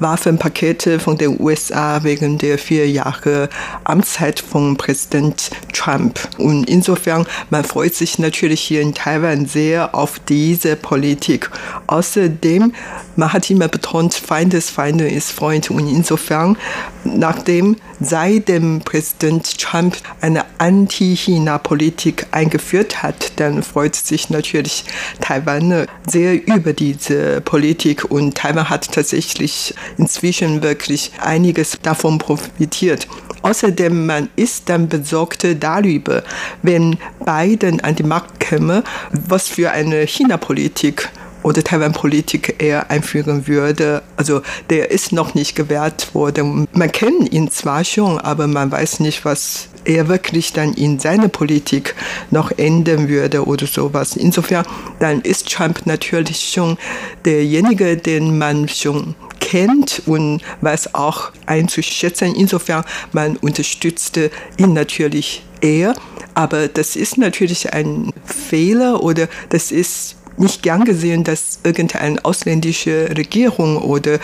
Waffenpakete 0.00 0.98
von 0.98 1.16
den 1.16 1.40
USA 1.40 2.02
wegen 2.02 2.38
der 2.38 2.58
vier 2.58 2.88
Jahre 2.88 3.48
Amtszeit 3.84 4.40
von 4.40 4.76
Präsident 4.76 5.50
Trump. 5.72 6.18
Und 6.38 6.68
insofern, 6.68 7.26
man 7.50 7.64
freut 7.64 7.94
sich 7.94 8.18
natürlich 8.18 8.60
hier 8.60 8.80
in 8.80 8.94
Taiwan 8.94 9.46
sehr 9.46 9.94
auf 9.94 10.18
diese 10.18 10.76
Politik. 10.76 11.50
Außerdem, 11.86 12.72
man 13.16 13.32
hat 13.32 13.50
immer 13.50 13.68
betont, 13.68 14.14
Feindesfeinde 14.14 15.08
ist 15.08 15.30
Freund. 15.30 15.70
Und 15.70 15.88
insofern, 15.88 16.56
nachdem 17.04 17.76
seit 18.00 18.48
dem 18.48 18.80
Präsident 18.80 19.58
Trump 19.58 19.96
eine 20.20 20.44
Anti-China-Politik 20.58 22.26
eingeführt 22.30 23.02
hat, 23.02 23.32
dann 23.36 23.62
freut 23.62 23.94
sich 23.94 24.30
natürlich 24.30 24.84
Taiwan 25.20 25.86
sehr 26.06 26.46
über 26.46 26.72
diese 26.72 27.40
Politik 27.42 28.10
und 28.10 28.36
Taiwan 28.36 28.70
hat 28.70 28.90
tatsächlich 28.92 29.74
inzwischen 29.98 30.62
wirklich 30.62 31.12
einiges 31.20 31.78
davon 31.82 32.18
profitiert. 32.18 33.06
Außerdem 33.42 34.06
man 34.06 34.28
ist 34.36 34.68
dann 34.68 34.88
besorgt 34.88 35.46
darüber, 35.60 36.22
wenn 36.62 36.98
Biden 37.24 37.80
an 37.80 37.94
die 37.94 38.02
Macht 38.02 38.38
käme, 38.38 38.84
was 39.12 39.48
für 39.48 39.70
eine 39.70 40.06
China-Politik 40.06 41.08
oder 41.42 41.64
Taiwan-Politik 41.64 42.56
er 42.58 42.90
einführen 42.90 43.46
würde. 43.46 44.02
Also 44.16 44.42
der 44.68 44.90
ist 44.90 45.12
noch 45.12 45.34
nicht 45.34 45.56
gewährt 45.56 46.14
worden. 46.14 46.68
Man 46.72 46.92
kennt 46.92 47.32
ihn 47.32 47.50
zwar 47.50 47.84
schon, 47.84 48.18
aber 48.18 48.46
man 48.46 48.70
weiß 48.70 49.00
nicht, 49.00 49.24
was 49.24 49.68
er 49.84 50.08
wirklich 50.08 50.52
dann 50.52 50.74
in 50.74 50.98
seiner 50.98 51.28
Politik 51.28 51.94
noch 52.30 52.50
ändern 52.58 53.08
würde 53.08 53.46
oder 53.46 53.66
sowas. 53.66 54.16
Insofern, 54.16 54.66
dann 54.98 55.22
ist 55.22 55.50
Trump 55.50 55.86
natürlich 55.86 56.50
schon 56.52 56.76
derjenige, 57.24 57.96
den 57.96 58.36
man 58.36 58.68
schon 58.68 59.14
kennt 59.50 60.02
und 60.06 60.42
weiß 60.60 60.94
auch 60.94 61.32
einzuschätzen. 61.46 62.36
Insofern, 62.36 62.84
man 63.12 63.36
unterstützte 63.36 64.30
ihn 64.58 64.74
natürlich 64.74 65.44
eher. 65.60 65.94
Aber 66.34 66.68
das 66.68 66.94
ist 66.94 67.18
natürlich 67.18 67.72
ein 67.72 68.12
Fehler 68.24 69.02
oder 69.02 69.28
das 69.48 69.72
ist 69.72 70.16
nicht 70.36 70.62
gern 70.62 70.84
gesehen, 70.84 71.24
dass 71.24 71.58
irgendeine 71.64 72.24
ausländische 72.24 73.10
Regierung 73.16 73.76
oder 73.76 74.20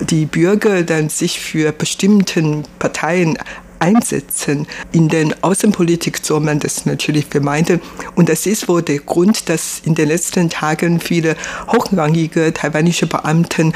die 0.00 0.26
Bürger 0.26 0.82
dann 0.82 1.08
sich 1.08 1.40
für 1.40 1.72
bestimmten 1.72 2.64
Parteien 2.78 3.38
einsetzen. 3.78 4.66
In 4.92 5.08
der 5.08 5.28
Außenpolitik 5.42 6.18
soll 6.22 6.40
man 6.40 6.58
das 6.60 6.86
natürlich 6.86 7.26
vermeiden. 7.26 7.80
Und 8.14 8.28
das 8.28 8.46
ist 8.46 8.68
wohl 8.68 8.82
der 8.82 8.98
Grund, 8.98 9.48
dass 9.48 9.80
in 9.84 9.94
den 9.94 10.08
letzten 10.08 10.50
Tagen 10.50 11.00
viele 11.00 11.36
hochrangige 11.68 12.52
taiwanische 12.52 13.06
Beamten 13.06 13.72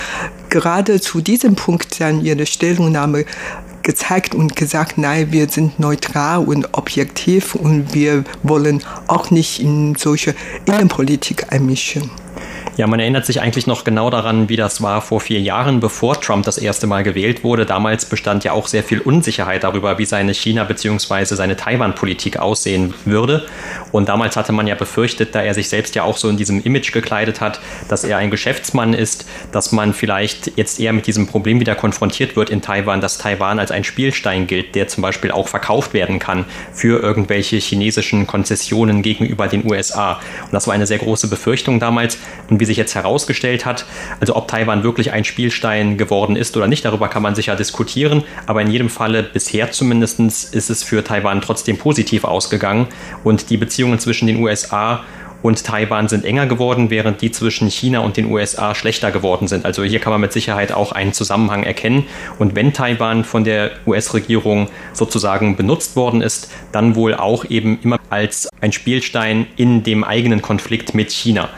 gerade 0.48 1.00
zu 1.00 1.20
diesem 1.20 1.54
Punkt 1.54 2.00
dann 2.00 2.24
ihre 2.24 2.46
Stellungnahme 2.46 3.24
gezeigt 3.82 4.34
und 4.34 4.54
gesagt, 4.56 4.96
nein, 4.98 5.32
wir 5.32 5.48
sind 5.48 5.78
neutral 5.78 6.44
und 6.44 6.74
objektiv 6.74 7.54
und 7.54 7.94
wir 7.94 8.24
wollen 8.42 8.82
auch 9.08 9.30
nicht 9.30 9.60
in 9.60 9.94
solche 9.96 10.34
Innenpolitik 10.66 11.52
einmischen. 11.52 12.10
Ja, 12.78 12.86
man 12.86 13.00
erinnert 13.00 13.26
sich 13.26 13.42
eigentlich 13.42 13.66
noch 13.66 13.84
genau 13.84 14.08
daran, 14.08 14.48
wie 14.48 14.56
das 14.56 14.80
war 14.80 15.02
vor 15.02 15.20
vier 15.20 15.40
Jahren, 15.40 15.80
bevor 15.80 16.18
Trump 16.18 16.46
das 16.46 16.56
erste 16.56 16.86
Mal 16.86 17.02
gewählt 17.02 17.44
wurde. 17.44 17.66
Damals 17.66 18.06
bestand 18.06 18.44
ja 18.44 18.52
auch 18.52 18.66
sehr 18.66 18.82
viel 18.82 19.00
Unsicherheit 19.00 19.64
darüber, 19.64 19.98
wie 19.98 20.06
seine 20.06 20.32
China- 20.32 20.64
bzw. 20.64 21.34
seine 21.34 21.56
Taiwan-Politik 21.56 22.38
aussehen 22.38 22.94
würde. 23.04 23.44
Und 23.92 24.08
damals 24.08 24.36
hatte 24.36 24.52
man 24.52 24.66
ja 24.66 24.74
befürchtet, 24.74 25.34
da 25.34 25.42
er 25.42 25.52
sich 25.52 25.68
selbst 25.68 25.94
ja 25.94 26.04
auch 26.04 26.16
so 26.16 26.30
in 26.30 26.38
diesem 26.38 26.62
Image 26.62 26.92
gekleidet 26.92 27.42
hat, 27.42 27.60
dass 27.88 28.04
er 28.04 28.16
ein 28.16 28.30
Geschäftsmann 28.30 28.94
ist, 28.94 29.26
dass 29.52 29.70
man 29.72 29.92
vielleicht 29.92 30.56
jetzt 30.56 30.80
eher 30.80 30.94
mit 30.94 31.06
diesem 31.06 31.26
Problem 31.26 31.60
wieder 31.60 31.74
konfrontiert 31.74 32.36
wird 32.36 32.48
in 32.48 32.62
Taiwan, 32.62 33.02
dass 33.02 33.18
Taiwan 33.18 33.58
als 33.58 33.70
ein 33.70 33.84
Spielstein 33.84 34.46
gilt, 34.46 34.74
der 34.74 34.88
zum 34.88 35.02
Beispiel 35.02 35.30
auch 35.30 35.48
verkauft 35.48 35.92
werden 35.92 36.18
kann 36.18 36.46
für 36.72 37.02
irgendwelche 37.02 37.58
chinesischen 37.58 38.26
Konzessionen 38.26 39.02
gegenüber 39.02 39.46
den 39.46 39.70
USA. 39.70 40.14
Und 40.44 40.52
das 40.52 40.66
war 40.66 40.72
eine 40.72 40.86
sehr 40.86 40.98
große 40.98 41.28
Befürchtung 41.28 41.78
damals. 41.78 42.16
Und 42.48 42.61
wie 42.62 42.64
sich 42.64 42.76
jetzt 42.76 42.94
herausgestellt 42.94 43.66
hat. 43.66 43.86
Also 44.20 44.36
ob 44.36 44.46
Taiwan 44.46 44.84
wirklich 44.84 45.12
ein 45.12 45.24
Spielstein 45.24 45.98
geworden 45.98 46.36
ist 46.36 46.56
oder 46.56 46.68
nicht, 46.68 46.84
darüber 46.84 47.08
kann 47.08 47.20
man 47.20 47.34
sicher 47.34 47.56
diskutieren. 47.56 48.22
Aber 48.46 48.62
in 48.62 48.70
jedem 48.70 48.88
Falle 48.88 49.24
bisher 49.24 49.72
zumindest 49.72 50.20
ist 50.20 50.70
es 50.70 50.84
für 50.84 51.02
Taiwan 51.02 51.40
trotzdem 51.40 51.76
positiv 51.76 52.22
ausgegangen. 52.22 52.86
Und 53.24 53.50
die 53.50 53.56
Beziehungen 53.56 53.98
zwischen 53.98 54.28
den 54.28 54.36
USA 54.36 55.02
und 55.42 55.64
Taiwan 55.64 56.08
sind 56.08 56.24
enger 56.24 56.46
geworden, 56.46 56.88
während 56.88 57.20
die 57.20 57.32
zwischen 57.32 57.68
China 57.68 57.98
und 57.98 58.16
den 58.16 58.30
USA 58.30 58.76
schlechter 58.76 59.10
geworden 59.10 59.48
sind. 59.48 59.64
Also 59.64 59.82
hier 59.82 59.98
kann 59.98 60.12
man 60.12 60.20
mit 60.20 60.32
Sicherheit 60.32 60.70
auch 60.70 60.92
einen 60.92 61.12
Zusammenhang 61.12 61.64
erkennen. 61.64 62.04
Und 62.38 62.54
wenn 62.54 62.72
Taiwan 62.72 63.24
von 63.24 63.42
der 63.42 63.72
US-Regierung 63.84 64.68
sozusagen 64.92 65.56
benutzt 65.56 65.96
worden 65.96 66.22
ist, 66.22 66.48
dann 66.70 66.94
wohl 66.94 67.14
auch 67.14 67.44
eben 67.46 67.80
immer 67.82 67.98
als 68.08 68.48
ein 68.60 68.70
Spielstein 68.70 69.46
in 69.56 69.82
dem 69.82 70.04
eigenen 70.04 70.42
Konflikt 70.42 70.94
mit 70.94 71.10
China. 71.10 71.48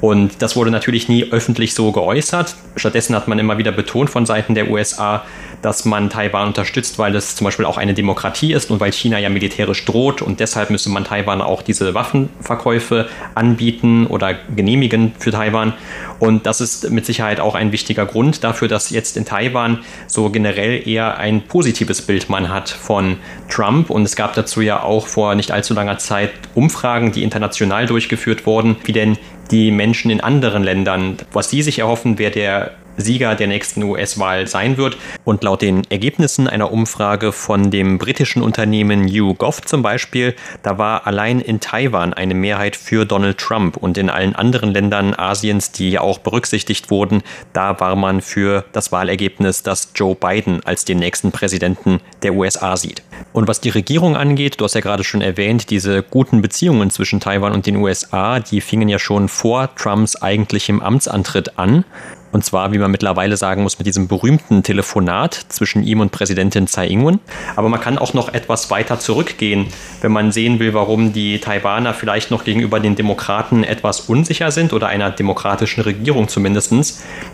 Und 0.00 0.42
das 0.42 0.56
wurde 0.56 0.70
natürlich 0.70 1.08
nie 1.08 1.30
öffentlich 1.32 1.74
so 1.74 1.92
geäußert. 1.92 2.54
Stattdessen 2.76 3.16
hat 3.16 3.28
man 3.28 3.38
immer 3.38 3.58
wieder 3.58 3.72
betont 3.72 4.10
von 4.10 4.26
Seiten 4.26 4.54
der 4.54 4.70
USA, 4.70 5.24
dass 5.62 5.84
man 5.84 6.08
Taiwan 6.08 6.48
unterstützt, 6.48 6.98
weil 6.98 7.16
es 7.16 7.34
zum 7.34 7.44
Beispiel 7.44 7.64
auch 7.64 7.78
eine 7.78 7.94
Demokratie 7.94 8.52
ist 8.52 8.70
und 8.70 8.78
weil 8.80 8.92
China 8.92 9.18
ja 9.18 9.28
militärisch 9.28 9.84
droht 9.84 10.22
und 10.22 10.40
deshalb 10.40 10.70
müsse 10.70 10.88
man 10.88 11.04
Taiwan 11.04 11.40
auch 11.40 11.62
diese 11.62 11.94
Waffenverkäufe 11.94 13.08
anbieten 13.34 14.06
oder 14.06 14.34
genehmigen 14.54 15.12
für 15.18 15.32
Taiwan. 15.32 15.74
Und 16.20 16.46
das 16.46 16.60
ist 16.60 16.90
mit 16.90 17.06
Sicherheit 17.06 17.40
auch 17.40 17.54
ein 17.54 17.72
wichtiger 17.72 18.06
Grund 18.06 18.44
dafür, 18.44 18.68
dass 18.68 18.90
jetzt 18.90 19.16
in 19.16 19.24
Taiwan 19.24 19.80
so 20.06 20.30
generell 20.30 20.86
eher 20.86 21.18
ein 21.18 21.42
positives 21.42 22.02
Bild 22.02 22.28
man 22.28 22.48
hat 22.48 22.68
von 22.68 23.16
Trump. 23.48 23.90
Und 23.90 24.02
es 24.02 24.16
gab 24.16 24.34
dazu 24.34 24.60
ja 24.60 24.82
auch 24.82 25.06
vor 25.06 25.34
nicht 25.34 25.52
allzu 25.52 25.74
langer 25.74 25.98
Zeit 25.98 26.30
Umfragen, 26.54 27.12
die 27.12 27.22
international 27.22 27.86
durchgeführt 27.86 28.46
wurden, 28.46 28.76
wie 28.84 28.92
denn 28.92 29.16
die 29.50 29.70
Menschen 29.70 30.10
in 30.10 30.20
anderen 30.20 30.62
Ländern, 30.62 31.16
was 31.32 31.50
sie 31.50 31.62
sich 31.62 31.78
erhoffen, 31.78 32.18
wer 32.18 32.30
der 32.30 32.72
Sieger 32.98 33.34
der 33.34 33.46
nächsten 33.46 33.82
US-Wahl 33.82 34.46
sein 34.46 34.76
wird. 34.76 34.98
Und 35.24 35.42
laut 35.42 35.62
den 35.62 35.82
Ergebnissen 35.90 36.48
einer 36.48 36.72
Umfrage 36.72 37.32
von 37.32 37.70
dem 37.70 37.98
britischen 37.98 38.42
Unternehmen 38.42 39.08
YouGov 39.08 39.62
zum 39.62 39.82
Beispiel, 39.82 40.34
da 40.62 40.78
war 40.78 41.06
allein 41.06 41.40
in 41.40 41.60
Taiwan 41.60 42.12
eine 42.12 42.34
Mehrheit 42.34 42.76
für 42.76 43.06
Donald 43.06 43.38
Trump 43.38 43.76
und 43.76 43.96
in 43.96 44.10
allen 44.10 44.34
anderen 44.34 44.70
Ländern 44.70 45.14
Asiens, 45.14 45.72
die 45.72 45.90
ja 45.90 46.00
auch 46.00 46.18
berücksichtigt 46.18 46.90
wurden, 46.90 47.22
da 47.52 47.78
war 47.80 47.96
man 47.96 48.20
für 48.20 48.64
das 48.72 48.92
Wahlergebnis, 48.92 49.62
das 49.62 49.92
Joe 49.94 50.14
Biden 50.14 50.60
als 50.64 50.84
den 50.84 50.98
nächsten 50.98 51.32
Präsidenten 51.32 52.00
der 52.22 52.34
USA 52.34 52.76
sieht. 52.76 53.02
Und 53.32 53.48
was 53.48 53.60
die 53.60 53.70
Regierung 53.70 54.16
angeht, 54.16 54.60
du 54.60 54.64
hast 54.64 54.74
ja 54.74 54.80
gerade 54.80 55.04
schon 55.04 55.22
erwähnt, 55.22 55.70
diese 55.70 56.02
guten 56.02 56.42
Beziehungen 56.42 56.90
zwischen 56.90 57.20
Taiwan 57.20 57.52
und 57.52 57.66
den 57.66 57.76
USA, 57.76 58.40
die 58.40 58.60
fingen 58.60 58.88
ja 58.88 58.98
schon 58.98 59.28
vor 59.28 59.74
Trumps 59.76 60.16
eigentlichem 60.16 60.80
Amtsantritt 60.80 61.58
an. 61.58 61.84
Und 62.30 62.44
zwar, 62.44 62.72
wie 62.72 62.78
man 62.78 62.90
mittlerweile 62.90 63.36
sagen 63.36 63.62
muss, 63.62 63.78
mit 63.78 63.86
diesem 63.86 64.06
berühmten 64.08 64.62
Telefonat 64.62 65.46
zwischen 65.48 65.82
ihm 65.82 66.00
und 66.00 66.12
Präsidentin 66.12 66.66
Tsai 66.66 66.88
Ing-wen. 66.88 67.20
Aber 67.56 67.68
man 67.68 67.80
kann 67.80 67.98
auch 67.98 68.12
noch 68.14 68.32
etwas 68.32 68.70
weiter 68.70 68.98
zurückgehen, 68.98 69.66
wenn 70.02 70.12
man 70.12 70.30
sehen 70.30 70.58
will, 70.58 70.74
warum 70.74 71.12
die 71.12 71.38
Taiwaner 71.40 71.94
vielleicht 71.94 72.30
noch 72.30 72.44
gegenüber 72.44 72.80
den 72.80 72.96
Demokraten 72.96 73.64
etwas 73.64 74.00
unsicher 74.00 74.50
sind 74.50 74.72
oder 74.72 74.88
einer 74.88 75.10
demokratischen 75.10 75.80
Regierung 75.80 76.28
zumindest. 76.28 76.58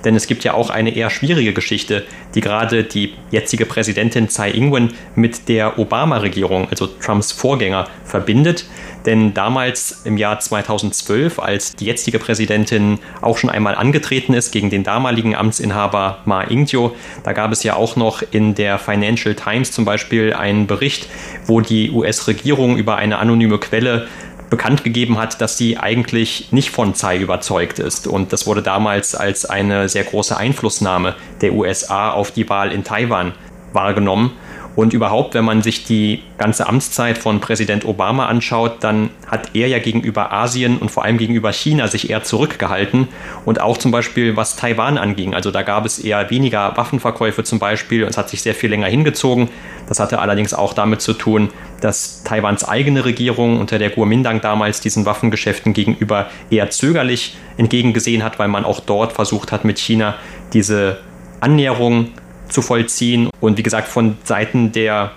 Denn 0.04 0.14
es 0.14 0.26
gibt 0.26 0.44
ja 0.44 0.54
auch 0.54 0.70
eine 0.70 0.94
eher 0.94 1.11
schwierige 1.11 1.52
Geschichte, 1.52 2.04
die 2.35 2.40
gerade 2.40 2.85
die 2.85 3.14
jetzige 3.30 3.66
Präsidentin 3.66 4.28
Tsai 4.28 4.50
Ing-wen 4.50 4.92
mit 5.16 5.48
der 5.48 5.78
Obama-Regierung, 5.78 6.68
also 6.70 6.87
Trumps 6.87 7.33
Vorgänger, 7.33 7.88
verbindet. 8.04 8.66
Denn 9.07 9.35
damals 9.35 10.02
im 10.04 10.16
Jahr 10.16 10.40
2012, 10.40 11.38
als 11.38 11.74
die 11.74 11.85
jetzige 11.85 12.18
Präsidentin 12.18 12.98
auch 13.20 13.37
schon 13.37 13.50
einmal 13.50 13.74
angetreten 13.74 14.33
ist 14.33 14.50
gegen 14.50 14.70
den 14.70 14.83
damaligen 14.84 15.34
Amtsinhaber 15.34 16.18
Ma 16.24 16.44
Ying-jeou, 16.44 16.92
da 17.24 17.32
gab 17.32 17.50
es 17.50 17.62
ja 17.62 17.74
auch 17.74 17.96
noch 17.96 18.22
in 18.30 18.54
der 18.54 18.78
Financial 18.78 19.34
Times 19.34 19.72
zum 19.72 19.84
Beispiel 19.84 20.32
einen 20.32 20.66
Bericht, 20.66 21.08
wo 21.46 21.60
die 21.60 21.90
US-Regierung 21.90 22.76
über 22.76 22.96
eine 22.96 23.18
anonyme 23.18 23.58
Quelle 23.58 24.06
bekannt 24.50 24.84
gegeben 24.84 25.18
hat, 25.18 25.40
dass 25.40 25.58
sie 25.58 25.78
eigentlich 25.78 26.52
nicht 26.52 26.70
von 26.70 26.94
Tsai 26.94 27.18
überzeugt 27.18 27.80
ist. 27.80 28.06
Und 28.06 28.32
das 28.32 28.46
wurde 28.46 28.62
damals 28.62 29.16
als 29.16 29.44
eine 29.44 29.88
sehr 29.88 30.04
große 30.04 30.36
Einflussnahme 30.36 31.16
der 31.40 31.54
USA 31.54 32.10
auf 32.10 32.30
die 32.30 32.48
Wahl 32.48 32.70
in 32.70 32.84
Taiwan 32.84 33.32
wahrgenommen. 33.72 34.32
Und 34.76 34.92
überhaupt, 34.92 35.34
wenn 35.34 35.44
man 35.44 35.62
sich 35.62 35.84
die 35.84 36.22
ganze 36.37 36.66
Amtszeit 36.66 37.18
von 37.18 37.40
Präsident 37.40 37.84
Obama 37.84 38.26
anschaut, 38.26 38.82
dann 38.82 39.10
hat 39.26 39.50
er 39.54 39.68
ja 39.68 39.78
gegenüber 39.78 40.32
Asien 40.32 40.78
und 40.78 40.90
vor 40.90 41.04
allem 41.04 41.16
gegenüber 41.16 41.52
China 41.52 41.87
sich 41.87 42.10
eher 42.10 42.24
zurückgehalten. 42.24 43.06
Und 43.44 43.60
auch 43.60 43.78
zum 43.78 43.92
Beispiel, 43.92 44.37
was 44.37 44.56
Taiwan 44.56 44.98
anging. 44.98 45.32
Also 45.32 45.52
da 45.52 45.62
gab 45.62 45.87
es 45.87 46.00
eher 46.00 46.28
weniger 46.30 46.76
Waffenverkäufe 46.76 47.44
zum 47.44 47.60
Beispiel 47.60 48.02
und 48.02 48.10
es 48.10 48.18
hat 48.18 48.28
sich 48.28 48.42
sehr 48.42 48.54
viel 48.54 48.70
länger 48.70 48.88
hingezogen. 48.88 49.48
Das 49.88 50.00
hatte 50.00 50.18
allerdings 50.18 50.54
auch 50.54 50.72
damit 50.72 51.02
zu 51.02 51.12
tun, 51.12 51.50
dass 51.80 52.24
Taiwans 52.24 52.66
eigene 52.66 53.04
Regierung 53.04 53.60
unter 53.60 53.78
der 53.78 53.90
Kuomintang 53.90 54.40
damals 54.40 54.80
diesen 54.80 55.06
Waffengeschäften 55.06 55.72
gegenüber 55.72 56.30
eher 56.50 56.70
zögerlich 56.70 57.37
entgegengesehen 57.58 58.24
hat, 58.24 58.38
weil 58.38 58.48
man 58.48 58.64
auch 58.64 58.80
dort 58.80 59.12
versucht 59.12 59.52
hat, 59.52 59.64
mit 59.64 59.78
China 59.78 60.14
diese 60.52 60.98
Annäherung 61.40 62.08
zu 62.54 62.62
vollziehen. 62.62 63.28
Und 63.40 63.58
wie 63.58 63.62
gesagt, 63.62 63.88
von 63.88 64.16
Seiten 64.24 64.72
der 64.72 65.10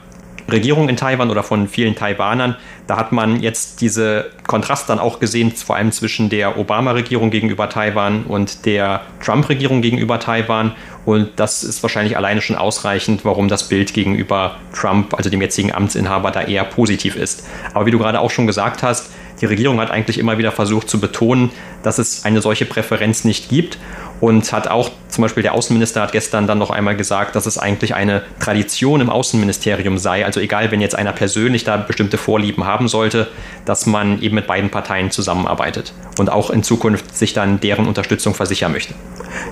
Regierung 0.50 0.88
in 0.88 0.96
Taiwan 0.96 1.30
oder 1.30 1.44
von 1.44 1.68
vielen 1.68 1.96
Taiwanern, 1.96 2.56
da 2.88 2.96
hat 2.96 3.12
man 3.12 3.42
jetzt 3.42 3.82
diese 3.82 4.32
Kontrast 4.48 4.90
dann 4.90 4.98
auch 4.98 5.20
gesehen, 5.20 5.52
vor 5.52 5.76
allem 5.76 5.92
zwischen 5.92 6.30
der 6.30 6.58
Obama-Regierung 6.58 7.32
gegenüber 7.32 7.70
Taiwan 7.70 8.24
und 8.24 8.66
der 8.66 9.02
Trump-Regierung 9.22 9.82
gegenüber 9.82 10.20
Taiwan. 10.20 10.74
Und 11.06 11.32
das 11.36 11.64
ist 11.64 11.84
wahrscheinlich 11.84 12.16
alleine 12.16 12.42
schon 12.42 12.56
ausreichend, 12.56 13.26
warum 13.26 13.50
das 13.50 13.68
Bild 13.68 13.94
gegenüber 13.94 14.56
Trump, 14.74 15.14
also 15.14 15.30
dem 15.30 15.42
jetzigen 15.42 15.74
Amtsinhaber, 15.74 16.32
da 16.32 16.42
eher 16.42 16.64
positiv 16.64 17.18
ist. 17.18 17.46
Aber 17.74 17.86
wie 17.86 17.92
du 17.92 18.00
gerade 18.00 18.20
auch 18.22 18.32
schon 18.32 18.48
gesagt 18.48 18.84
hast, 18.84 19.12
die 19.42 19.46
Regierung 19.46 19.80
hat 19.80 19.92
eigentlich 19.92 20.18
immer 20.18 20.38
wieder 20.38 20.52
versucht 20.52 20.90
zu 20.90 21.00
betonen, 21.00 21.52
dass 21.84 22.00
es 22.00 22.26
eine 22.26 22.42
solche 22.42 22.66
Präferenz 22.66 23.24
nicht 23.24 23.50
gibt 23.50 23.78
und 24.20 24.52
hat 24.52 24.68
auch, 24.68 24.90
zum 25.10 25.22
Beispiel 25.22 25.44
der 25.44 25.54
Außenminister 25.54 26.02
hat 26.02 26.12
gestern 26.12 26.48
dann 26.48 26.58
noch 26.58 26.70
einmal 26.70 26.96
gesagt, 26.96 27.36
dass 27.36 27.46
es 27.46 27.58
eigentlich 27.58 27.96
eine 27.96 28.24
Tradition 28.40 29.02
im 29.02 29.10
Außenministerium 29.10 29.98
sei, 29.98 30.26
also 30.26 30.40
egal, 30.40 30.72
wenn 30.72 30.82
jetzt 30.82 30.96
einer 30.96 31.14
persönlich 31.14 31.64
da 31.64 31.78
bestimmte 31.78 32.18
Vorlieben 32.18 32.66
haben 32.66 32.88
sollte, 32.88 33.28
dass 33.66 33.86
man 33.86 34.22
eben 34.22 34.36
mit 34.36 34.48
beiden 34.48 34.70
Parteien 34.70 35.12
zusammenarbeitet 35.12 35.94
und 36.18 36.32
auch 36.32 36.50
in 36.50 36.64
Zukunft 36.64 37.16
sich 37.16 37.34
dann 37.34 37.60
deren 37.60 37.88
Unterstützung 37.88 38.34
versichern 38.34 38.72
möchte. 38.72 38.94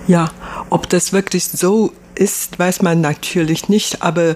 Ja, 0.08 0.32
ob 0.70 0.90
das 0.90 1.14
wirklich 1.14 1.46
so 1.46 1.92
ist, 2.16 2.58
weiß 2.58 2.82
man 2.82 3.02
natürlich 3.02 3.70
nicht, 3.70 4.02
aber 4.02 4.36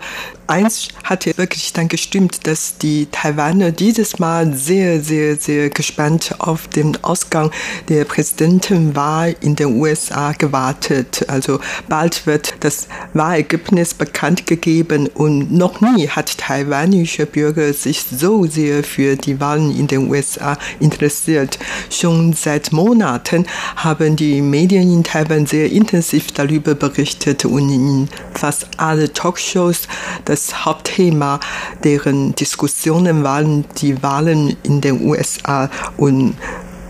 eins 0.50 0.90
hatte 1.04 1.38
wirklich 1.38 1.74
dann 1.74 1.88
gestimmt, 1.88 2.48
dass 2.48 2.78
die 2.78 3.08
Taiwaner 3.12 3.72
dieses 3.72 4.20
Mal 4.20 4.54
sehr, 4.56 5.02
sehr, 5.02 5.36
sehr 5.36 5.70
gespannt 5.70 6.36
auf 6.40 6.68
den 6.68 7.02
Ausgang 7.04 7.52
der 7.88 8.06
Präsidentenwahl 8.06 9.36
in 9.42 9.56
den 9.56 9.76
USA 9.80 10.32
gewartet. 10.32 11.26
Also 11.28 11.60
bald 11.88 12.26
wird 12.26 12.56
das 12.62 12.88
Wahlergebnis 13.14 13.94
bekannt 13.94 14.48
gegeben 14.48 15.08
und 15.08 15.52
noch 15.52 15.82
nie 15.82 16.10
hat 16.10 16.38
taiwanische 16.38 17.26
Bürger 17.26 17.72
sich 17.74 18.04
so 18.04 18.46
sehr 18.46 18.84
für 18.84 19.16
die 19.16 19.40
Wahlen 19.40 19.76
in 19.78 19.88
den 19.88 20.10
USA 20.10 20.58
interessiert. 20.80 21.60
Schon 21.90 22.34
seit 22.34 22.72
Monaten 22.72 23.46
haben 23.76 24.16
die 24.16 24.42
Medien 24.42 24.92
in 24.92 25.04
Taiwan 25.04 25.46
sehr 25.46 25.72
intensiv 25.72 26.32
darüber 26.32 26.74
berichtet 26.74 27.46
und 27.46 27.70
in 27.70 28.10
fast 28.34 28.68
alle 28.78 29.12
Talkshows, 29.14 29.88
dass 30.26 30.39
das 30.40 30.66
Hauptthema 30.66 31.40
deren 31.84 32.34
Diskussionen 32.36 33.24
waren 33.24 33.66
die 33.78 34.02
Wahlen 34.02 34.56
in 34.64 34.80
den 34.82 35.02
USA 35.06 35.70
und 35.98 36.36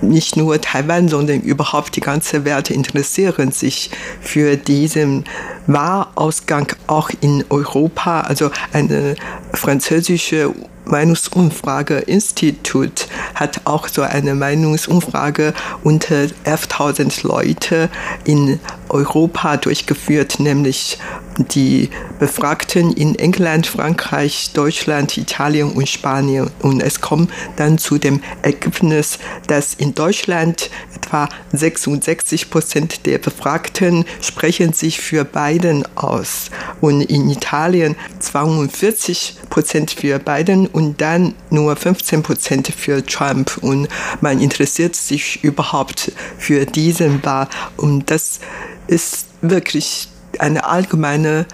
nicht 0.02 0.38
nur 0.38 0.62
Taiwan, 0.62 1.10
sondern 1.10 1.42
überhaupt 1.42 1.96
die 1.96 2.02
ganze 2.02 2.46
Welt 2.46 2.70
interessieren 2.70 3.52
sich 3.52 3.90
für 4.22 4.56
diesen 4.56 5.26
Wahrausgang 5.74 6.74
auch 6.88 7.10
in 7.22 7.46
Europa. 7.50 8.22
Also 8.22 8.52
eine 8.74 9.16
französische 9.54 10.54
Meinungsumfrage-Institut 10.86 13.08
hat 13.36 13.62
auch 13.66 13.88
so 13.88 14.02
eine 14.02 14.34
Meinungsumfrage 14.36 15.54
unter 15.84 16.26
11.000 16.46 17.28
Leute 17.28 17.90
in 18.26 18.60
Europa 18.90 19.58
durchgeführt, 19.58 20.40
nämlich 20.40 20.98
die 21.38 21.90
Befragten 22.20 22.92
in 22.92 23.16
England, 23.16 23.68
Frankreich, 23.68 24.52
Deutschland, 24.54 25.18
Italien 25.18 25.72
und 25.72 25.88
Spanien. 25.88 26.50
Und 26.62 26.82
es 26.82 27.00
kommt 27.00 27.32
dann 27.56 27.78
zu 27.78 27.98
dem 27.98 28.22
Ergebnis, 28.42 29.20
dass 29.48 29.74
in 29.74 29.96
Deutschland 29.96 30.70
etwa 30.96 31.30
66 31.54 32.50
Prozent 32.50 33.06
der 33.06 33.20
Befragten 33.20 34.06
sprechen 34.22 34.74
sich 34.74 35.00
für 35.00 35.24
Biden 35.60 35.84
aus 35.96 36.50
und 36.80 37.02
in 37.02 37.30
Italien 37.30 37.96
42 38.20 39.36
Prozent 39.50 39.92
für 39.92 40.18
Biden 40.18 40.68
und 40.68 41.02
dann 41.02 41.36
nur 41.50 41.76
15 41.76 42.24
Prozent 42.24 42.68
für 42.70 43.06
Trump. 43.06 43.58
Und 43.62 43.90
man 44.22 44.40
interessiert 44.40 44.96
sich 44.96 45.44
überhaupt 45.44 46.14
für 46.38 46.66
diesen 46.66 47.24
Wahl. 47.26 47.50
Und 47.76 48.10
das 48.10 48.40
ist 48.88 49.26
wirklich 49.42 50.08
eine 50.38 50.64
allgemeine 50.66 51.46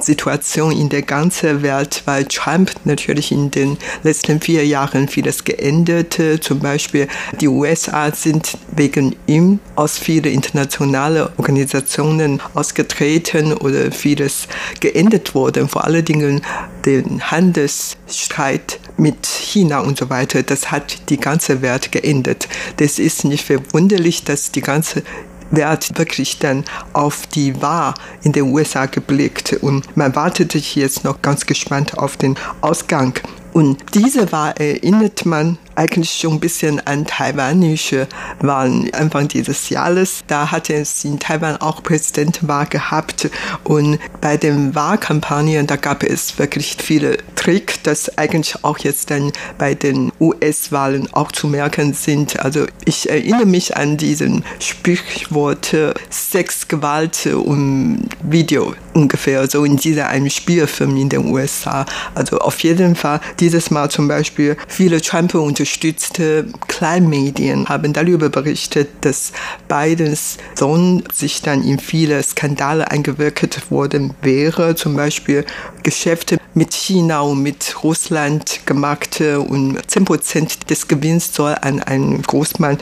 Situation 0.00 0.72
in 0.72 0.88
der 0.88 1.02
ganzen 1.02 1.62
Welt, 1.62 2.02
weil 2.04 2.24
Trump 2.26 2.72
natürlich 2.84 3.32
in 3.32 3.50
den 3.50 3.76
letzten 4.02 4.40
vier 4.40 4.66
Jahren 4.66 5.08
vieles 5.08 5.44
geänderte. 5.44 6.40
Zum 6.40 6.60
Beispiel 6.60 7.08
die 7.40 7.48
USA 7.48 8.12
sind 8.12 8.56
wegen 8.74 9.16
ihm 9.26 9.60
aus 9.76 9.98
vielen 9.98 10.32
internationalen 10.32 11.28
Organisationen 11.36 12.40
ausgetreten 12.54 13.52
oder 13.52 13.92
vieles 13.92 14.48
geändert 14.80 15.34
worden. 15.34 15.68
Vor 15.68 15.84
allen 15.84 16.04
Dingen 16.04 16.42
den 16.84 17.30
Handelsstreit 17.30 18.80
mit 18.96 19.26
China 19.26 19.80
und 19.80 19.98
so 19.98 20.10
weiter. 20.10 20.42
Das 20.42 20.70
hat 20.70 21.08
die 21.10 21.18
ganze 21.18 21.62
Welt 21.62 21.92
geändert. 21.92 22.48
Das 22.76 22.98
ist 22.98 23.24
nicht 23.24 23.44
verwunderlich, 23.44 24.24
dass 24.24 24.50
die 24.52 24.60
ganze 24.60 25.02
wird 25.50 25.98
wirklich 25.98 26.38
dann 26.38 26.64
auf 26.92 27.26
die 27.26 27.60
Wahl 27.60 27.94
in 28.22 28.32
den 28.32 28.52
USA 28.52 28.86
geblickt 28.86 29.54
und 29.60 29.96
man 29.96 30.14
wartet 30.14 30.54
jetzt 30.54 31.04
noch 31.04 31.22
ganz 31.22 31.46
gespannt 31.46 31.98
auf 31.98 32.16
den 32.16 32.36
Ausgang. 32.60 33.14
Und 33.52 33.94
diese 33.94 34.30
Wahl 34.30 34.54
erinnert 34.58 35.26
man 35.26 35.58
eigentlich 35.74 36.12
schon 36.12 36.34
ein 36.34 36.40
bisschen 36.40 36.86
an 36.86 37.06
taiwanische 37.06 38.06
Wahlen 38.40 38.92
Anfang 38.94 39.26
dieses 39.26 39.68
Jahres. 39.70 40.22
Da 40.26 40.50
hatte 40.50 40.74
es 40.74 41.04
in 41.04 41.18
Taiwan 41.18 41.56
auch 41.56 41.82
Präsidentenwahl 41.82 42.66
gehabt 42.66 43.30
und 43.64 43.98
bei 44.20 44.36
den 44.36 44.74
Wahlkampagnen, 44.74 45.66
da 45.66 45.76
gab 45.76 46.04
es 46.04 46.38
wirklich 46.38 46.76
viele 46.78 47.16
Tricks, 47.38 47.80
das 47.84 48.18
eigentlich 48.18 48.64
auch 48.64 48.78
jetzt 48.78 49.10
dann 49.10 49.32
bei 49.58 49.74
den 49.74 50.10
US-Wahlen 50.18 51.08
auch 51.12 51.30
zu 51.30 51.46
merken 51.46 51.94
sind. 51.94 52.40
Also 52.40 52.66
ich 52.84 53.08
erinnere 53.08 53.46
mich 53.46 53.76
an 53.76 53.96
diesen 53.96 54.44
Sprichwort 54.58 55.74
Sex, 56.10 56.66
Gewalt 56.66 57.26
und 57.26 58.08
Video 58.22 58.74
ungefähr 58.92 59.48
so 59.48 59.64
in 59.64 59.76
dieser 59.76 60.08
einem 60.08 60.30
Spielfilm 60.30 60.96
in 60.96 61.08
den 61.08 61.26
USA. 61.26 61.86
Also 62.16 62.38
auf 62.38 62.58
jeden 62.60 62.96
Fall 62.96 63.20
dieses 63.38 63.70
Mal 63.70 63.88
zum 63.88 64.08
Beispiel 64.08 64.56
viele 64.66 65.00
Trump 65.00 65.34
unterstützte 65.34 66.46
Kleinmedien 66.66 67.68
haben 67.68 67.92
darüber 67.92 68.28
berichtet, 68.30 68.88
dass 69.02 69.32
Bidens 69.68 70.38
Sohn 70.56 71.04
sich 71.12 71.42
dann 71.42 71.62
in 71.62 71.78
viele 71.78 72.20
Skandale 72.22 72.90
eingewirkt 72.90 73.70
worden 73.70 74.14
wäre, 74.22 74.74
zum 74.74 74.96
Beispiel 74.96 75.44
Geschäfte 75.84 76.38
mit 76.54 76.74
China 76.74 77.20
und 77.30 77.42
mit 77.42 77.82
Russland 77.82 78.66
gemacht 78.66 79.20
und 79.20 79.78
10 79.86 80.04
Prozent 80.04 80.70
des 80.70 80.88
Gewinns 80.88 81.34
soll 81.34 81.54
an 81.60 81.80
einen 81.82 82.22
Großmann 82.22 82.78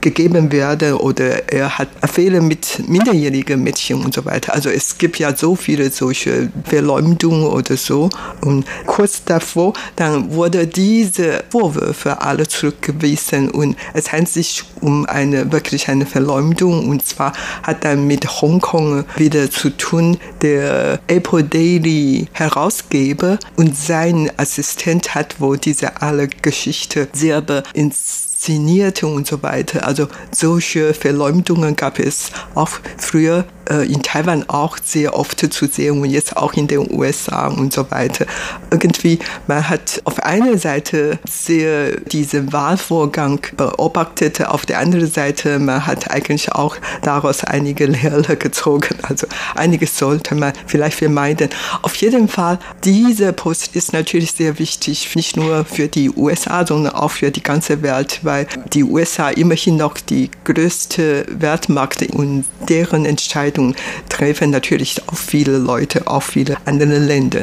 gegeben 0.00 0.52
werden 0.52 0.94
oder 0.94 1.52
er 1.52 1.78
hat 1.78 1.88
Affäre 2.00 2.40
mit 2.40 2.88
minderjährigen 2.88 3.62
Mädchen 3.62 4.04
und 4.04 4.14
so 4.14 4.24
weiter. 4.24 4.54
Also 4.54 4.70
es 4.70 4.98
gibt 4.98 5.18
ja 5.18 5.34
so 5.36 5.54
viele 5.56 5.90
solche 5.90 6.50
Verleumdungen 6.64 7.46
oder 7.46 7.76
so. 7.76 8.10
Und 8.40 8.66
kurz 8.86 9.24
davor, 9.24 9.72
dann 9.96 10.32
wurde 10.32 10.66
diese 10.66 11.44
Vorwürfe 11.50 12.20
alle 12.20 12.46
zurückgewiesen 12.48 13.50
und 13.50 13.76
es 13.92 14.12
handelt 14.12 14.28
sich 14.28 14.64
um 14.80 15.06
eine 15.06 15.52
wirklich 15.52 15.88
eine 15.88 16.06
Verleumdung 16.06 16.88
und 16.88 17.06
zwar 17.06 17.32
hat 17.62 17.84
dann 17.84 18.06
mit 18.06 18.40
Hongkong 18.40 19.04
wieder 19.16 19.50
zu 19.50 19.70
tun. 19.70 20.18
Der 20.42 20.98
Apple 21.06 21.44
Daily 21.44 22.28
Herausgeber 22.32 23.38
und 23.56 23.76
sein 23.76 24.30
Assistent 24.36 25.14
hat 25.14 25.40
wohl 25.40 25.58
diese 25.58 26.02
alle 26.02 26.28
Geschichte 26.28 27.08
selber 27.12 27.62
ins 27.72 28.23
inszenierte 28.44 29.06
und 29.06 29.26
so 29.26 29.42
weiter. 29.42 29.86
Also 29.86 30.08
solche 30.30 30.92
Verleumdungen 30.92 31.76
gab 31.76 31.98
es 31.98 32.30
auch 32.54 32.70
früher 32.98 33.44
in 33.70 34.02
Taiwan 34.02 34.48
auch 34.48 34.76
sehr 34.82 35.16
oft 35.16 35.40
zu 35.52 35.66
sehen 35.66 36.02
und 36.02 36.10
jetzt 36.10 36.36
auch 36.36 36.52
in 36.54 36.66
den 36.66 36.90
USA 36.92 37.48
und 37.48 37.72
so 37.72 37.90
weiter. 37.90 38.26
Irgendwie, 38.70 39.18
man 39.46 39.68
hat 39.68 40.02
auf 40.04 40.22
einer 40.22 40.58
Seite 40.58 41.18
sehr 41.28 41.92
diesen 42.00 42.52
Wahlvorgang 42.52 43.40
beobachtet, 43.56 44.44
auf 44.44 44.66
der 44.66 44.80
anderen 44.80 45.10
Seite, 45.10 45.58
man 45.58 45.86
hat 45.86 46.10
eigentlich 46.10 46.52
auch 46.52 46.76
daraus 47.02 47.44
einige 47.44 47.86
Lehre 47.86 48.36
gezogen. 48.36 48.96
Also 49.02 49.26
einiges 49.54 49.96
sollte 49.98 50.34
man 50.34 50.52
vielleicht 50.66 50.98
vermeiden. 50.98 51.48
Auf 51.82 51.94
jeden 51.96 52.28
Fall, 52.28 52.58
dieser 52.84 53.32
Post 53.32 53.74
ist 53.76 53.92
natürlich 53.92 54.32
sehr 54.32 54.58
wichtig, 54.58 55.14
nicht 55.16 55.36
nur 55.36 55.64
für 55.64 55.88
die 55.88 56.10
USA, 56.10 56.66
sondern 56.66 56.94
auch 56.94 57.10
für 57.10 57.30
die 57.30 57.42
ganze 57.42 57.82
Welt, 57.82 58.20
weil 58.22 58.46
die 58.72 58.84
USA 58.84 59.30
immerhin 59.30 59.76
noch 59.76 59.94
die 59.98 60.30
größte 60.44 61.26
Weltmarkt 61.28 62.02
und 62.12 62.44
deren 62.68 63.06
Entscheidung 63.06 63.53
Entscheidungen 63.54 63.76
treffen 64.08 64.50
natürlich 64.50 65.00
auch 65.06 65.16
viele 65.16 65.58
Leute, 65.58 66.06
auch 66.06 66.22
viele 66.22 66.56
andere 66.64 66.98
Länder. 66.98 67.42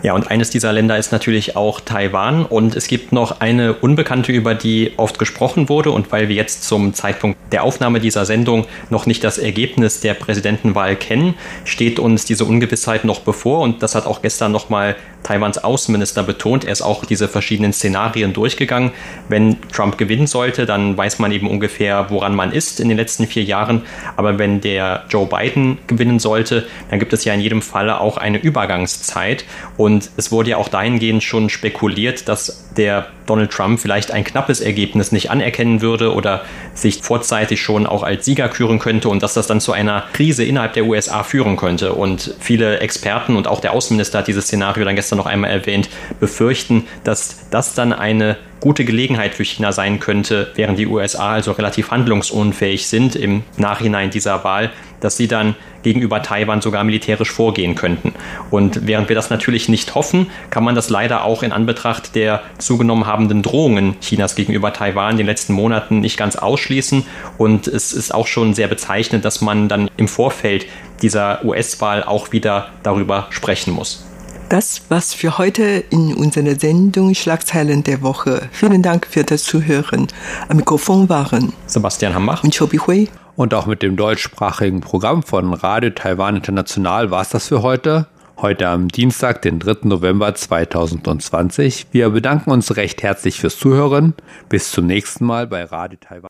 Ja, 0.00 0.14
und 0.14 0.30
eines 0.30 0.50
dieser 0.50 0.72
Länder 0.72 0.96
ist 0.96 1.10
natürlich 1.10 1.56
auch 1.56 1.80
Taiwan. 1.80 2.46
Und 2.46 2.76
es 2.76 2.86
gibt 2.86 3.10
noch 3.10 3.40
eine 3.40 3.74
Unbekannte, 3.74 4.30
über 4.30 4.54
die 4.54 4.92
oft 4.96 5.18
gesprochen 5.18 5.68
wurde. 5.68 5.90
Und 5.90 6.12
weil 6.12 6.28
wir 6.28 6.36
jetzt 6.36 6.62
zum 6.62 6.94
Zeitpunkt 6.94 7.36
der 7.50 7.64
Aufnahme 7.64 7.98
dieser 7.98 8.24
Sendung 8.24 8.66
noch 8.90 9.06
nicht 9.06 9.24
das 9.24 9.38
Ergebnis 9.38 10.00
der 10.00 10.14
Präsidentenwahl 10.14 10.94
kennen, 10.94 11.34
steht 11.64 11.98
uns 11.98 12.24
diese 12.24 12.44
Ungewissheit 12.44 13.04
noch 13.04 13.20
bevor. 13.20 13.60
Und 13.60 13.82
das 13.82 13.96
hat 13.96 14.06
auch 14.06 14.22
gestern 14.22 14.52
nochmal 14.52 14.94
Taiwans 15.24 15.58
Außenminister 15.58 16.22
betont. 16.22 16.64
Er 16.64 16.72
ist 16.72 16.82
auch 16.82 17.04
diese 17.04 17.26
verschiedenen 17.26 17.72
Szenarien 17.72 18.32
durchgegangen. 18.32 18.92
Wenn 19.28 19.56
Trump 19.72 19.98
gewinnen 19.98 20.28
sollte, 20.28 20.64
dann 20.64 20.96
weiß 20.96 21.18
man 21.18 21.32
eben 21.32 21.50
ungefähr, 21.50 22.06
woran 22.10 22.36
man 22.36 22.52
ist 22.52 22.78
in 22.78 22.88
den 22.88 22.96
letzten 22.96 23.26
vier 23.26 23.42
Jahren. 23.42 23.82
Aber 24.16 24.38
wenn 24.38 24.60
der 24.60 25.06
Joe 25.10 25.26
Biden 25.26 25.78
gewinnen 25.88 26.20
sollte, 26.20 26.66
dann 26.88 27.00
gibt 27.00 27.12
es 27.12 27.24
ja 27.24 27.34
in 27.34 27.40
jedem 27.40 27.62
Falle 27.62 28.00
auch 28.00 28.16
eine 28.16 28.38
Übergangszeit. 28.38 29.44
Und 29.76 29.87
und 29.88 30.10
es 30.18 30.30
wurde 30.30 30.50
ja 30.50 30.58
auch 30.58 30.68
dahingehend 30.68 31.24
schon 31.24 31.48
spekuliert, 31.48 32.28
dass 32.28 32.68
der 32.76 33.06
Donald 33.24 33.50
Trump 33.50 33.80
vielleicht 33.80 34.10
ein 34.10 34.22
knappes 34.22 34.60
Ergebnis 34.60 35.12
nicht 35.12 35.30
anerkennen 35.30 35.80
würde 35.80 36.12
oder 36.12 36.42
sich 36.74 37.00
vorzeitig 37.00 37.62
schon 37.62 37.86
auch 37.86 38.02
als 38.02 38.26
Sieger 38.26 38.50
küren 38.50 38.80
könnte 38.80 39.08
und 39.08 39.22
dass 39.22 39.32
das 39.32 39.46
dann 39.46 39.62
zu 39.62 39.72
einer 39.72 40.04
Krise 40.12 40.44
innerhalb 40.44 40.74
der 40.74 40.84
USA 40.84 41.22
führen 41.22 41.56
könnte. 41.56 41.94
Und 41.94 42.34
viele 42.38 42.80
Experten 42.80 43.34
und 43.34 43.48
auch 43.48 43.60
der 43.60 43.72
Außenminister 43.72 44.18
hat 44.18 44.28
dieses 44.28 44.44
Szenario 44.44 44.84
dann 44.84 44.94
gestern 44.94 45.16
noch 45.16 45.26
einmal 45.26 45.50
erwähnt, 45.50 45.88
befürchten, 46.20 46.86
dass 47.04 47.48
das 47.50 47.72
dann 47.72 47.94
eine 47.94 48.36
gute 48.60 48.84
Gelegenheit 48.84 49.34
für 49.34 49.44
China 49.44 49.72
sein 49.72 50.00
könnte, 50.00 50.52
während 50.54 50.78
die 50.78 50.86
USA 50.86 51.32
also 51.32 51.52
relativ 51.52 51.90
handlungsunfähig 51.90 52.88
sind 52.88 53.16
im 53.16 53.44
Nachhinein 53.56 54.10
dieser 54.10 54.44
Wahl, 54.44 54.70
dass 55.00 55.16
sie 55.16 55.28
dann 55.28 55.54
gegenüber 55.82 56.22
Taiwan 56.22 56.60
sogar 56.60 56.84
militärisch 56.84 57.30
vorgehen 57.30 57.74
könnten. 57.74 58.14
Und 58.50 58.86
während 58.86 59.08
wir 59.08 59.16
das 59.16 59.30
natürlich 59.30 59.68
nicht 59.68 59.94
hoffen, 59.94 60.30
kann 60.50 60.64
man 60.64 60.74
das 60.74 60.90
leider 60.90 61.24
auch 61.24 61.42
in 61.42 61.52
Anbetracht 61.52 62.14
der 62.14 62.42
zugenommen 62.58 63.06
habenden 63.06 63.42
Drohungen 63.42 63.98
Chinas 64.00 64.34
gegenüber 64.34 64.72
Taiwan 64.72 65.12
in 65.12 65.16
den 65.18 65.26
letzten 65.26 65.52
Monaten 65.52 66.00
nicht 66.00 66.16
ganz 66.16 66.36
ausschließen. 66.36 67.04
Und 67.38 67.66
es 67.66 67.92
ist 67.92 68.14
auch 68.14 68.26
schon 68.26 68.54
sehr 68.54 68.68
bezeichnend, 68.68 69.24
dass 69.24 69.40
man 69.40 69.68
dann 69.68 69.90
im 69.96 70.08
Vorfeld 70.08 70.66
dieser 71.02 71.44
US-Wahl 71.44 72.02
auch 72.02 72.32
wieder 72.32 72.68
darüber 72.82 73.28
sprechen 73.30 73.72
muss. 73.72 74.04
Das 74.48 74.80
was 74.88 75.12
für 75.12 75.36
heute 75.36 75.84
in 75.90 76.14
unserer 76.14 76.58
Sendung 76.58 77.14
Schlagzeilen 77.14 77.84
der 77.84 78.00
Woche. 78.00 78.48
Vielen 78.50 78.82
Dank 78.82 79.06
für 79.06 79.22
das 79.22 79.44
Zuhören. 79.44 80.06
Am 80.48 80.56
Mikrofon 80.56 81.10
waren 81.10 81.52
Sebastian 81.66 82.14
Hambach 82.14 82.44
und 82.44 82.56
Chobi 82.56 82.78
Hui. 82.78 83.08
Und 83.38 83.54
auch 83.54 83.66
mit 83.66 83.82
dem 83.82 83.94
deutschsprachigen 83.94 84.80
Programm 84.80 85.22
von 85.22 85.54
Radio 85.54 85.90
Taiwan 85.90 86.34
International 86.34 87.12
war 87.12 87.22
es 87.22 87.28
das 87.28 87.46
für 87.46 87.62
heute. 87.62 88.08
Heute 88.36 88.66
am 88.66 88.88
Dienstag, 88.88 89.42
den 89.42 89.60
3. 89.60 89.86
November 89.86 90.34
2020. 90.34 91.86
Wir 91.92 92.10
bedanken 92.10 92.50
uns 92.50 92.76
recht 92.76 93.04
herzlich 93.04 93.38
fürs 93.38 93.56
Zuhören. 93.56 94.14
Bis 94.48 94.72
zum 94.72 94.88
nächsten 94.88 95.24
Mal 95.24 95.46
bei 95.46 95.62
Radio 95.62 96.00
Taiwan. 96.00 96.28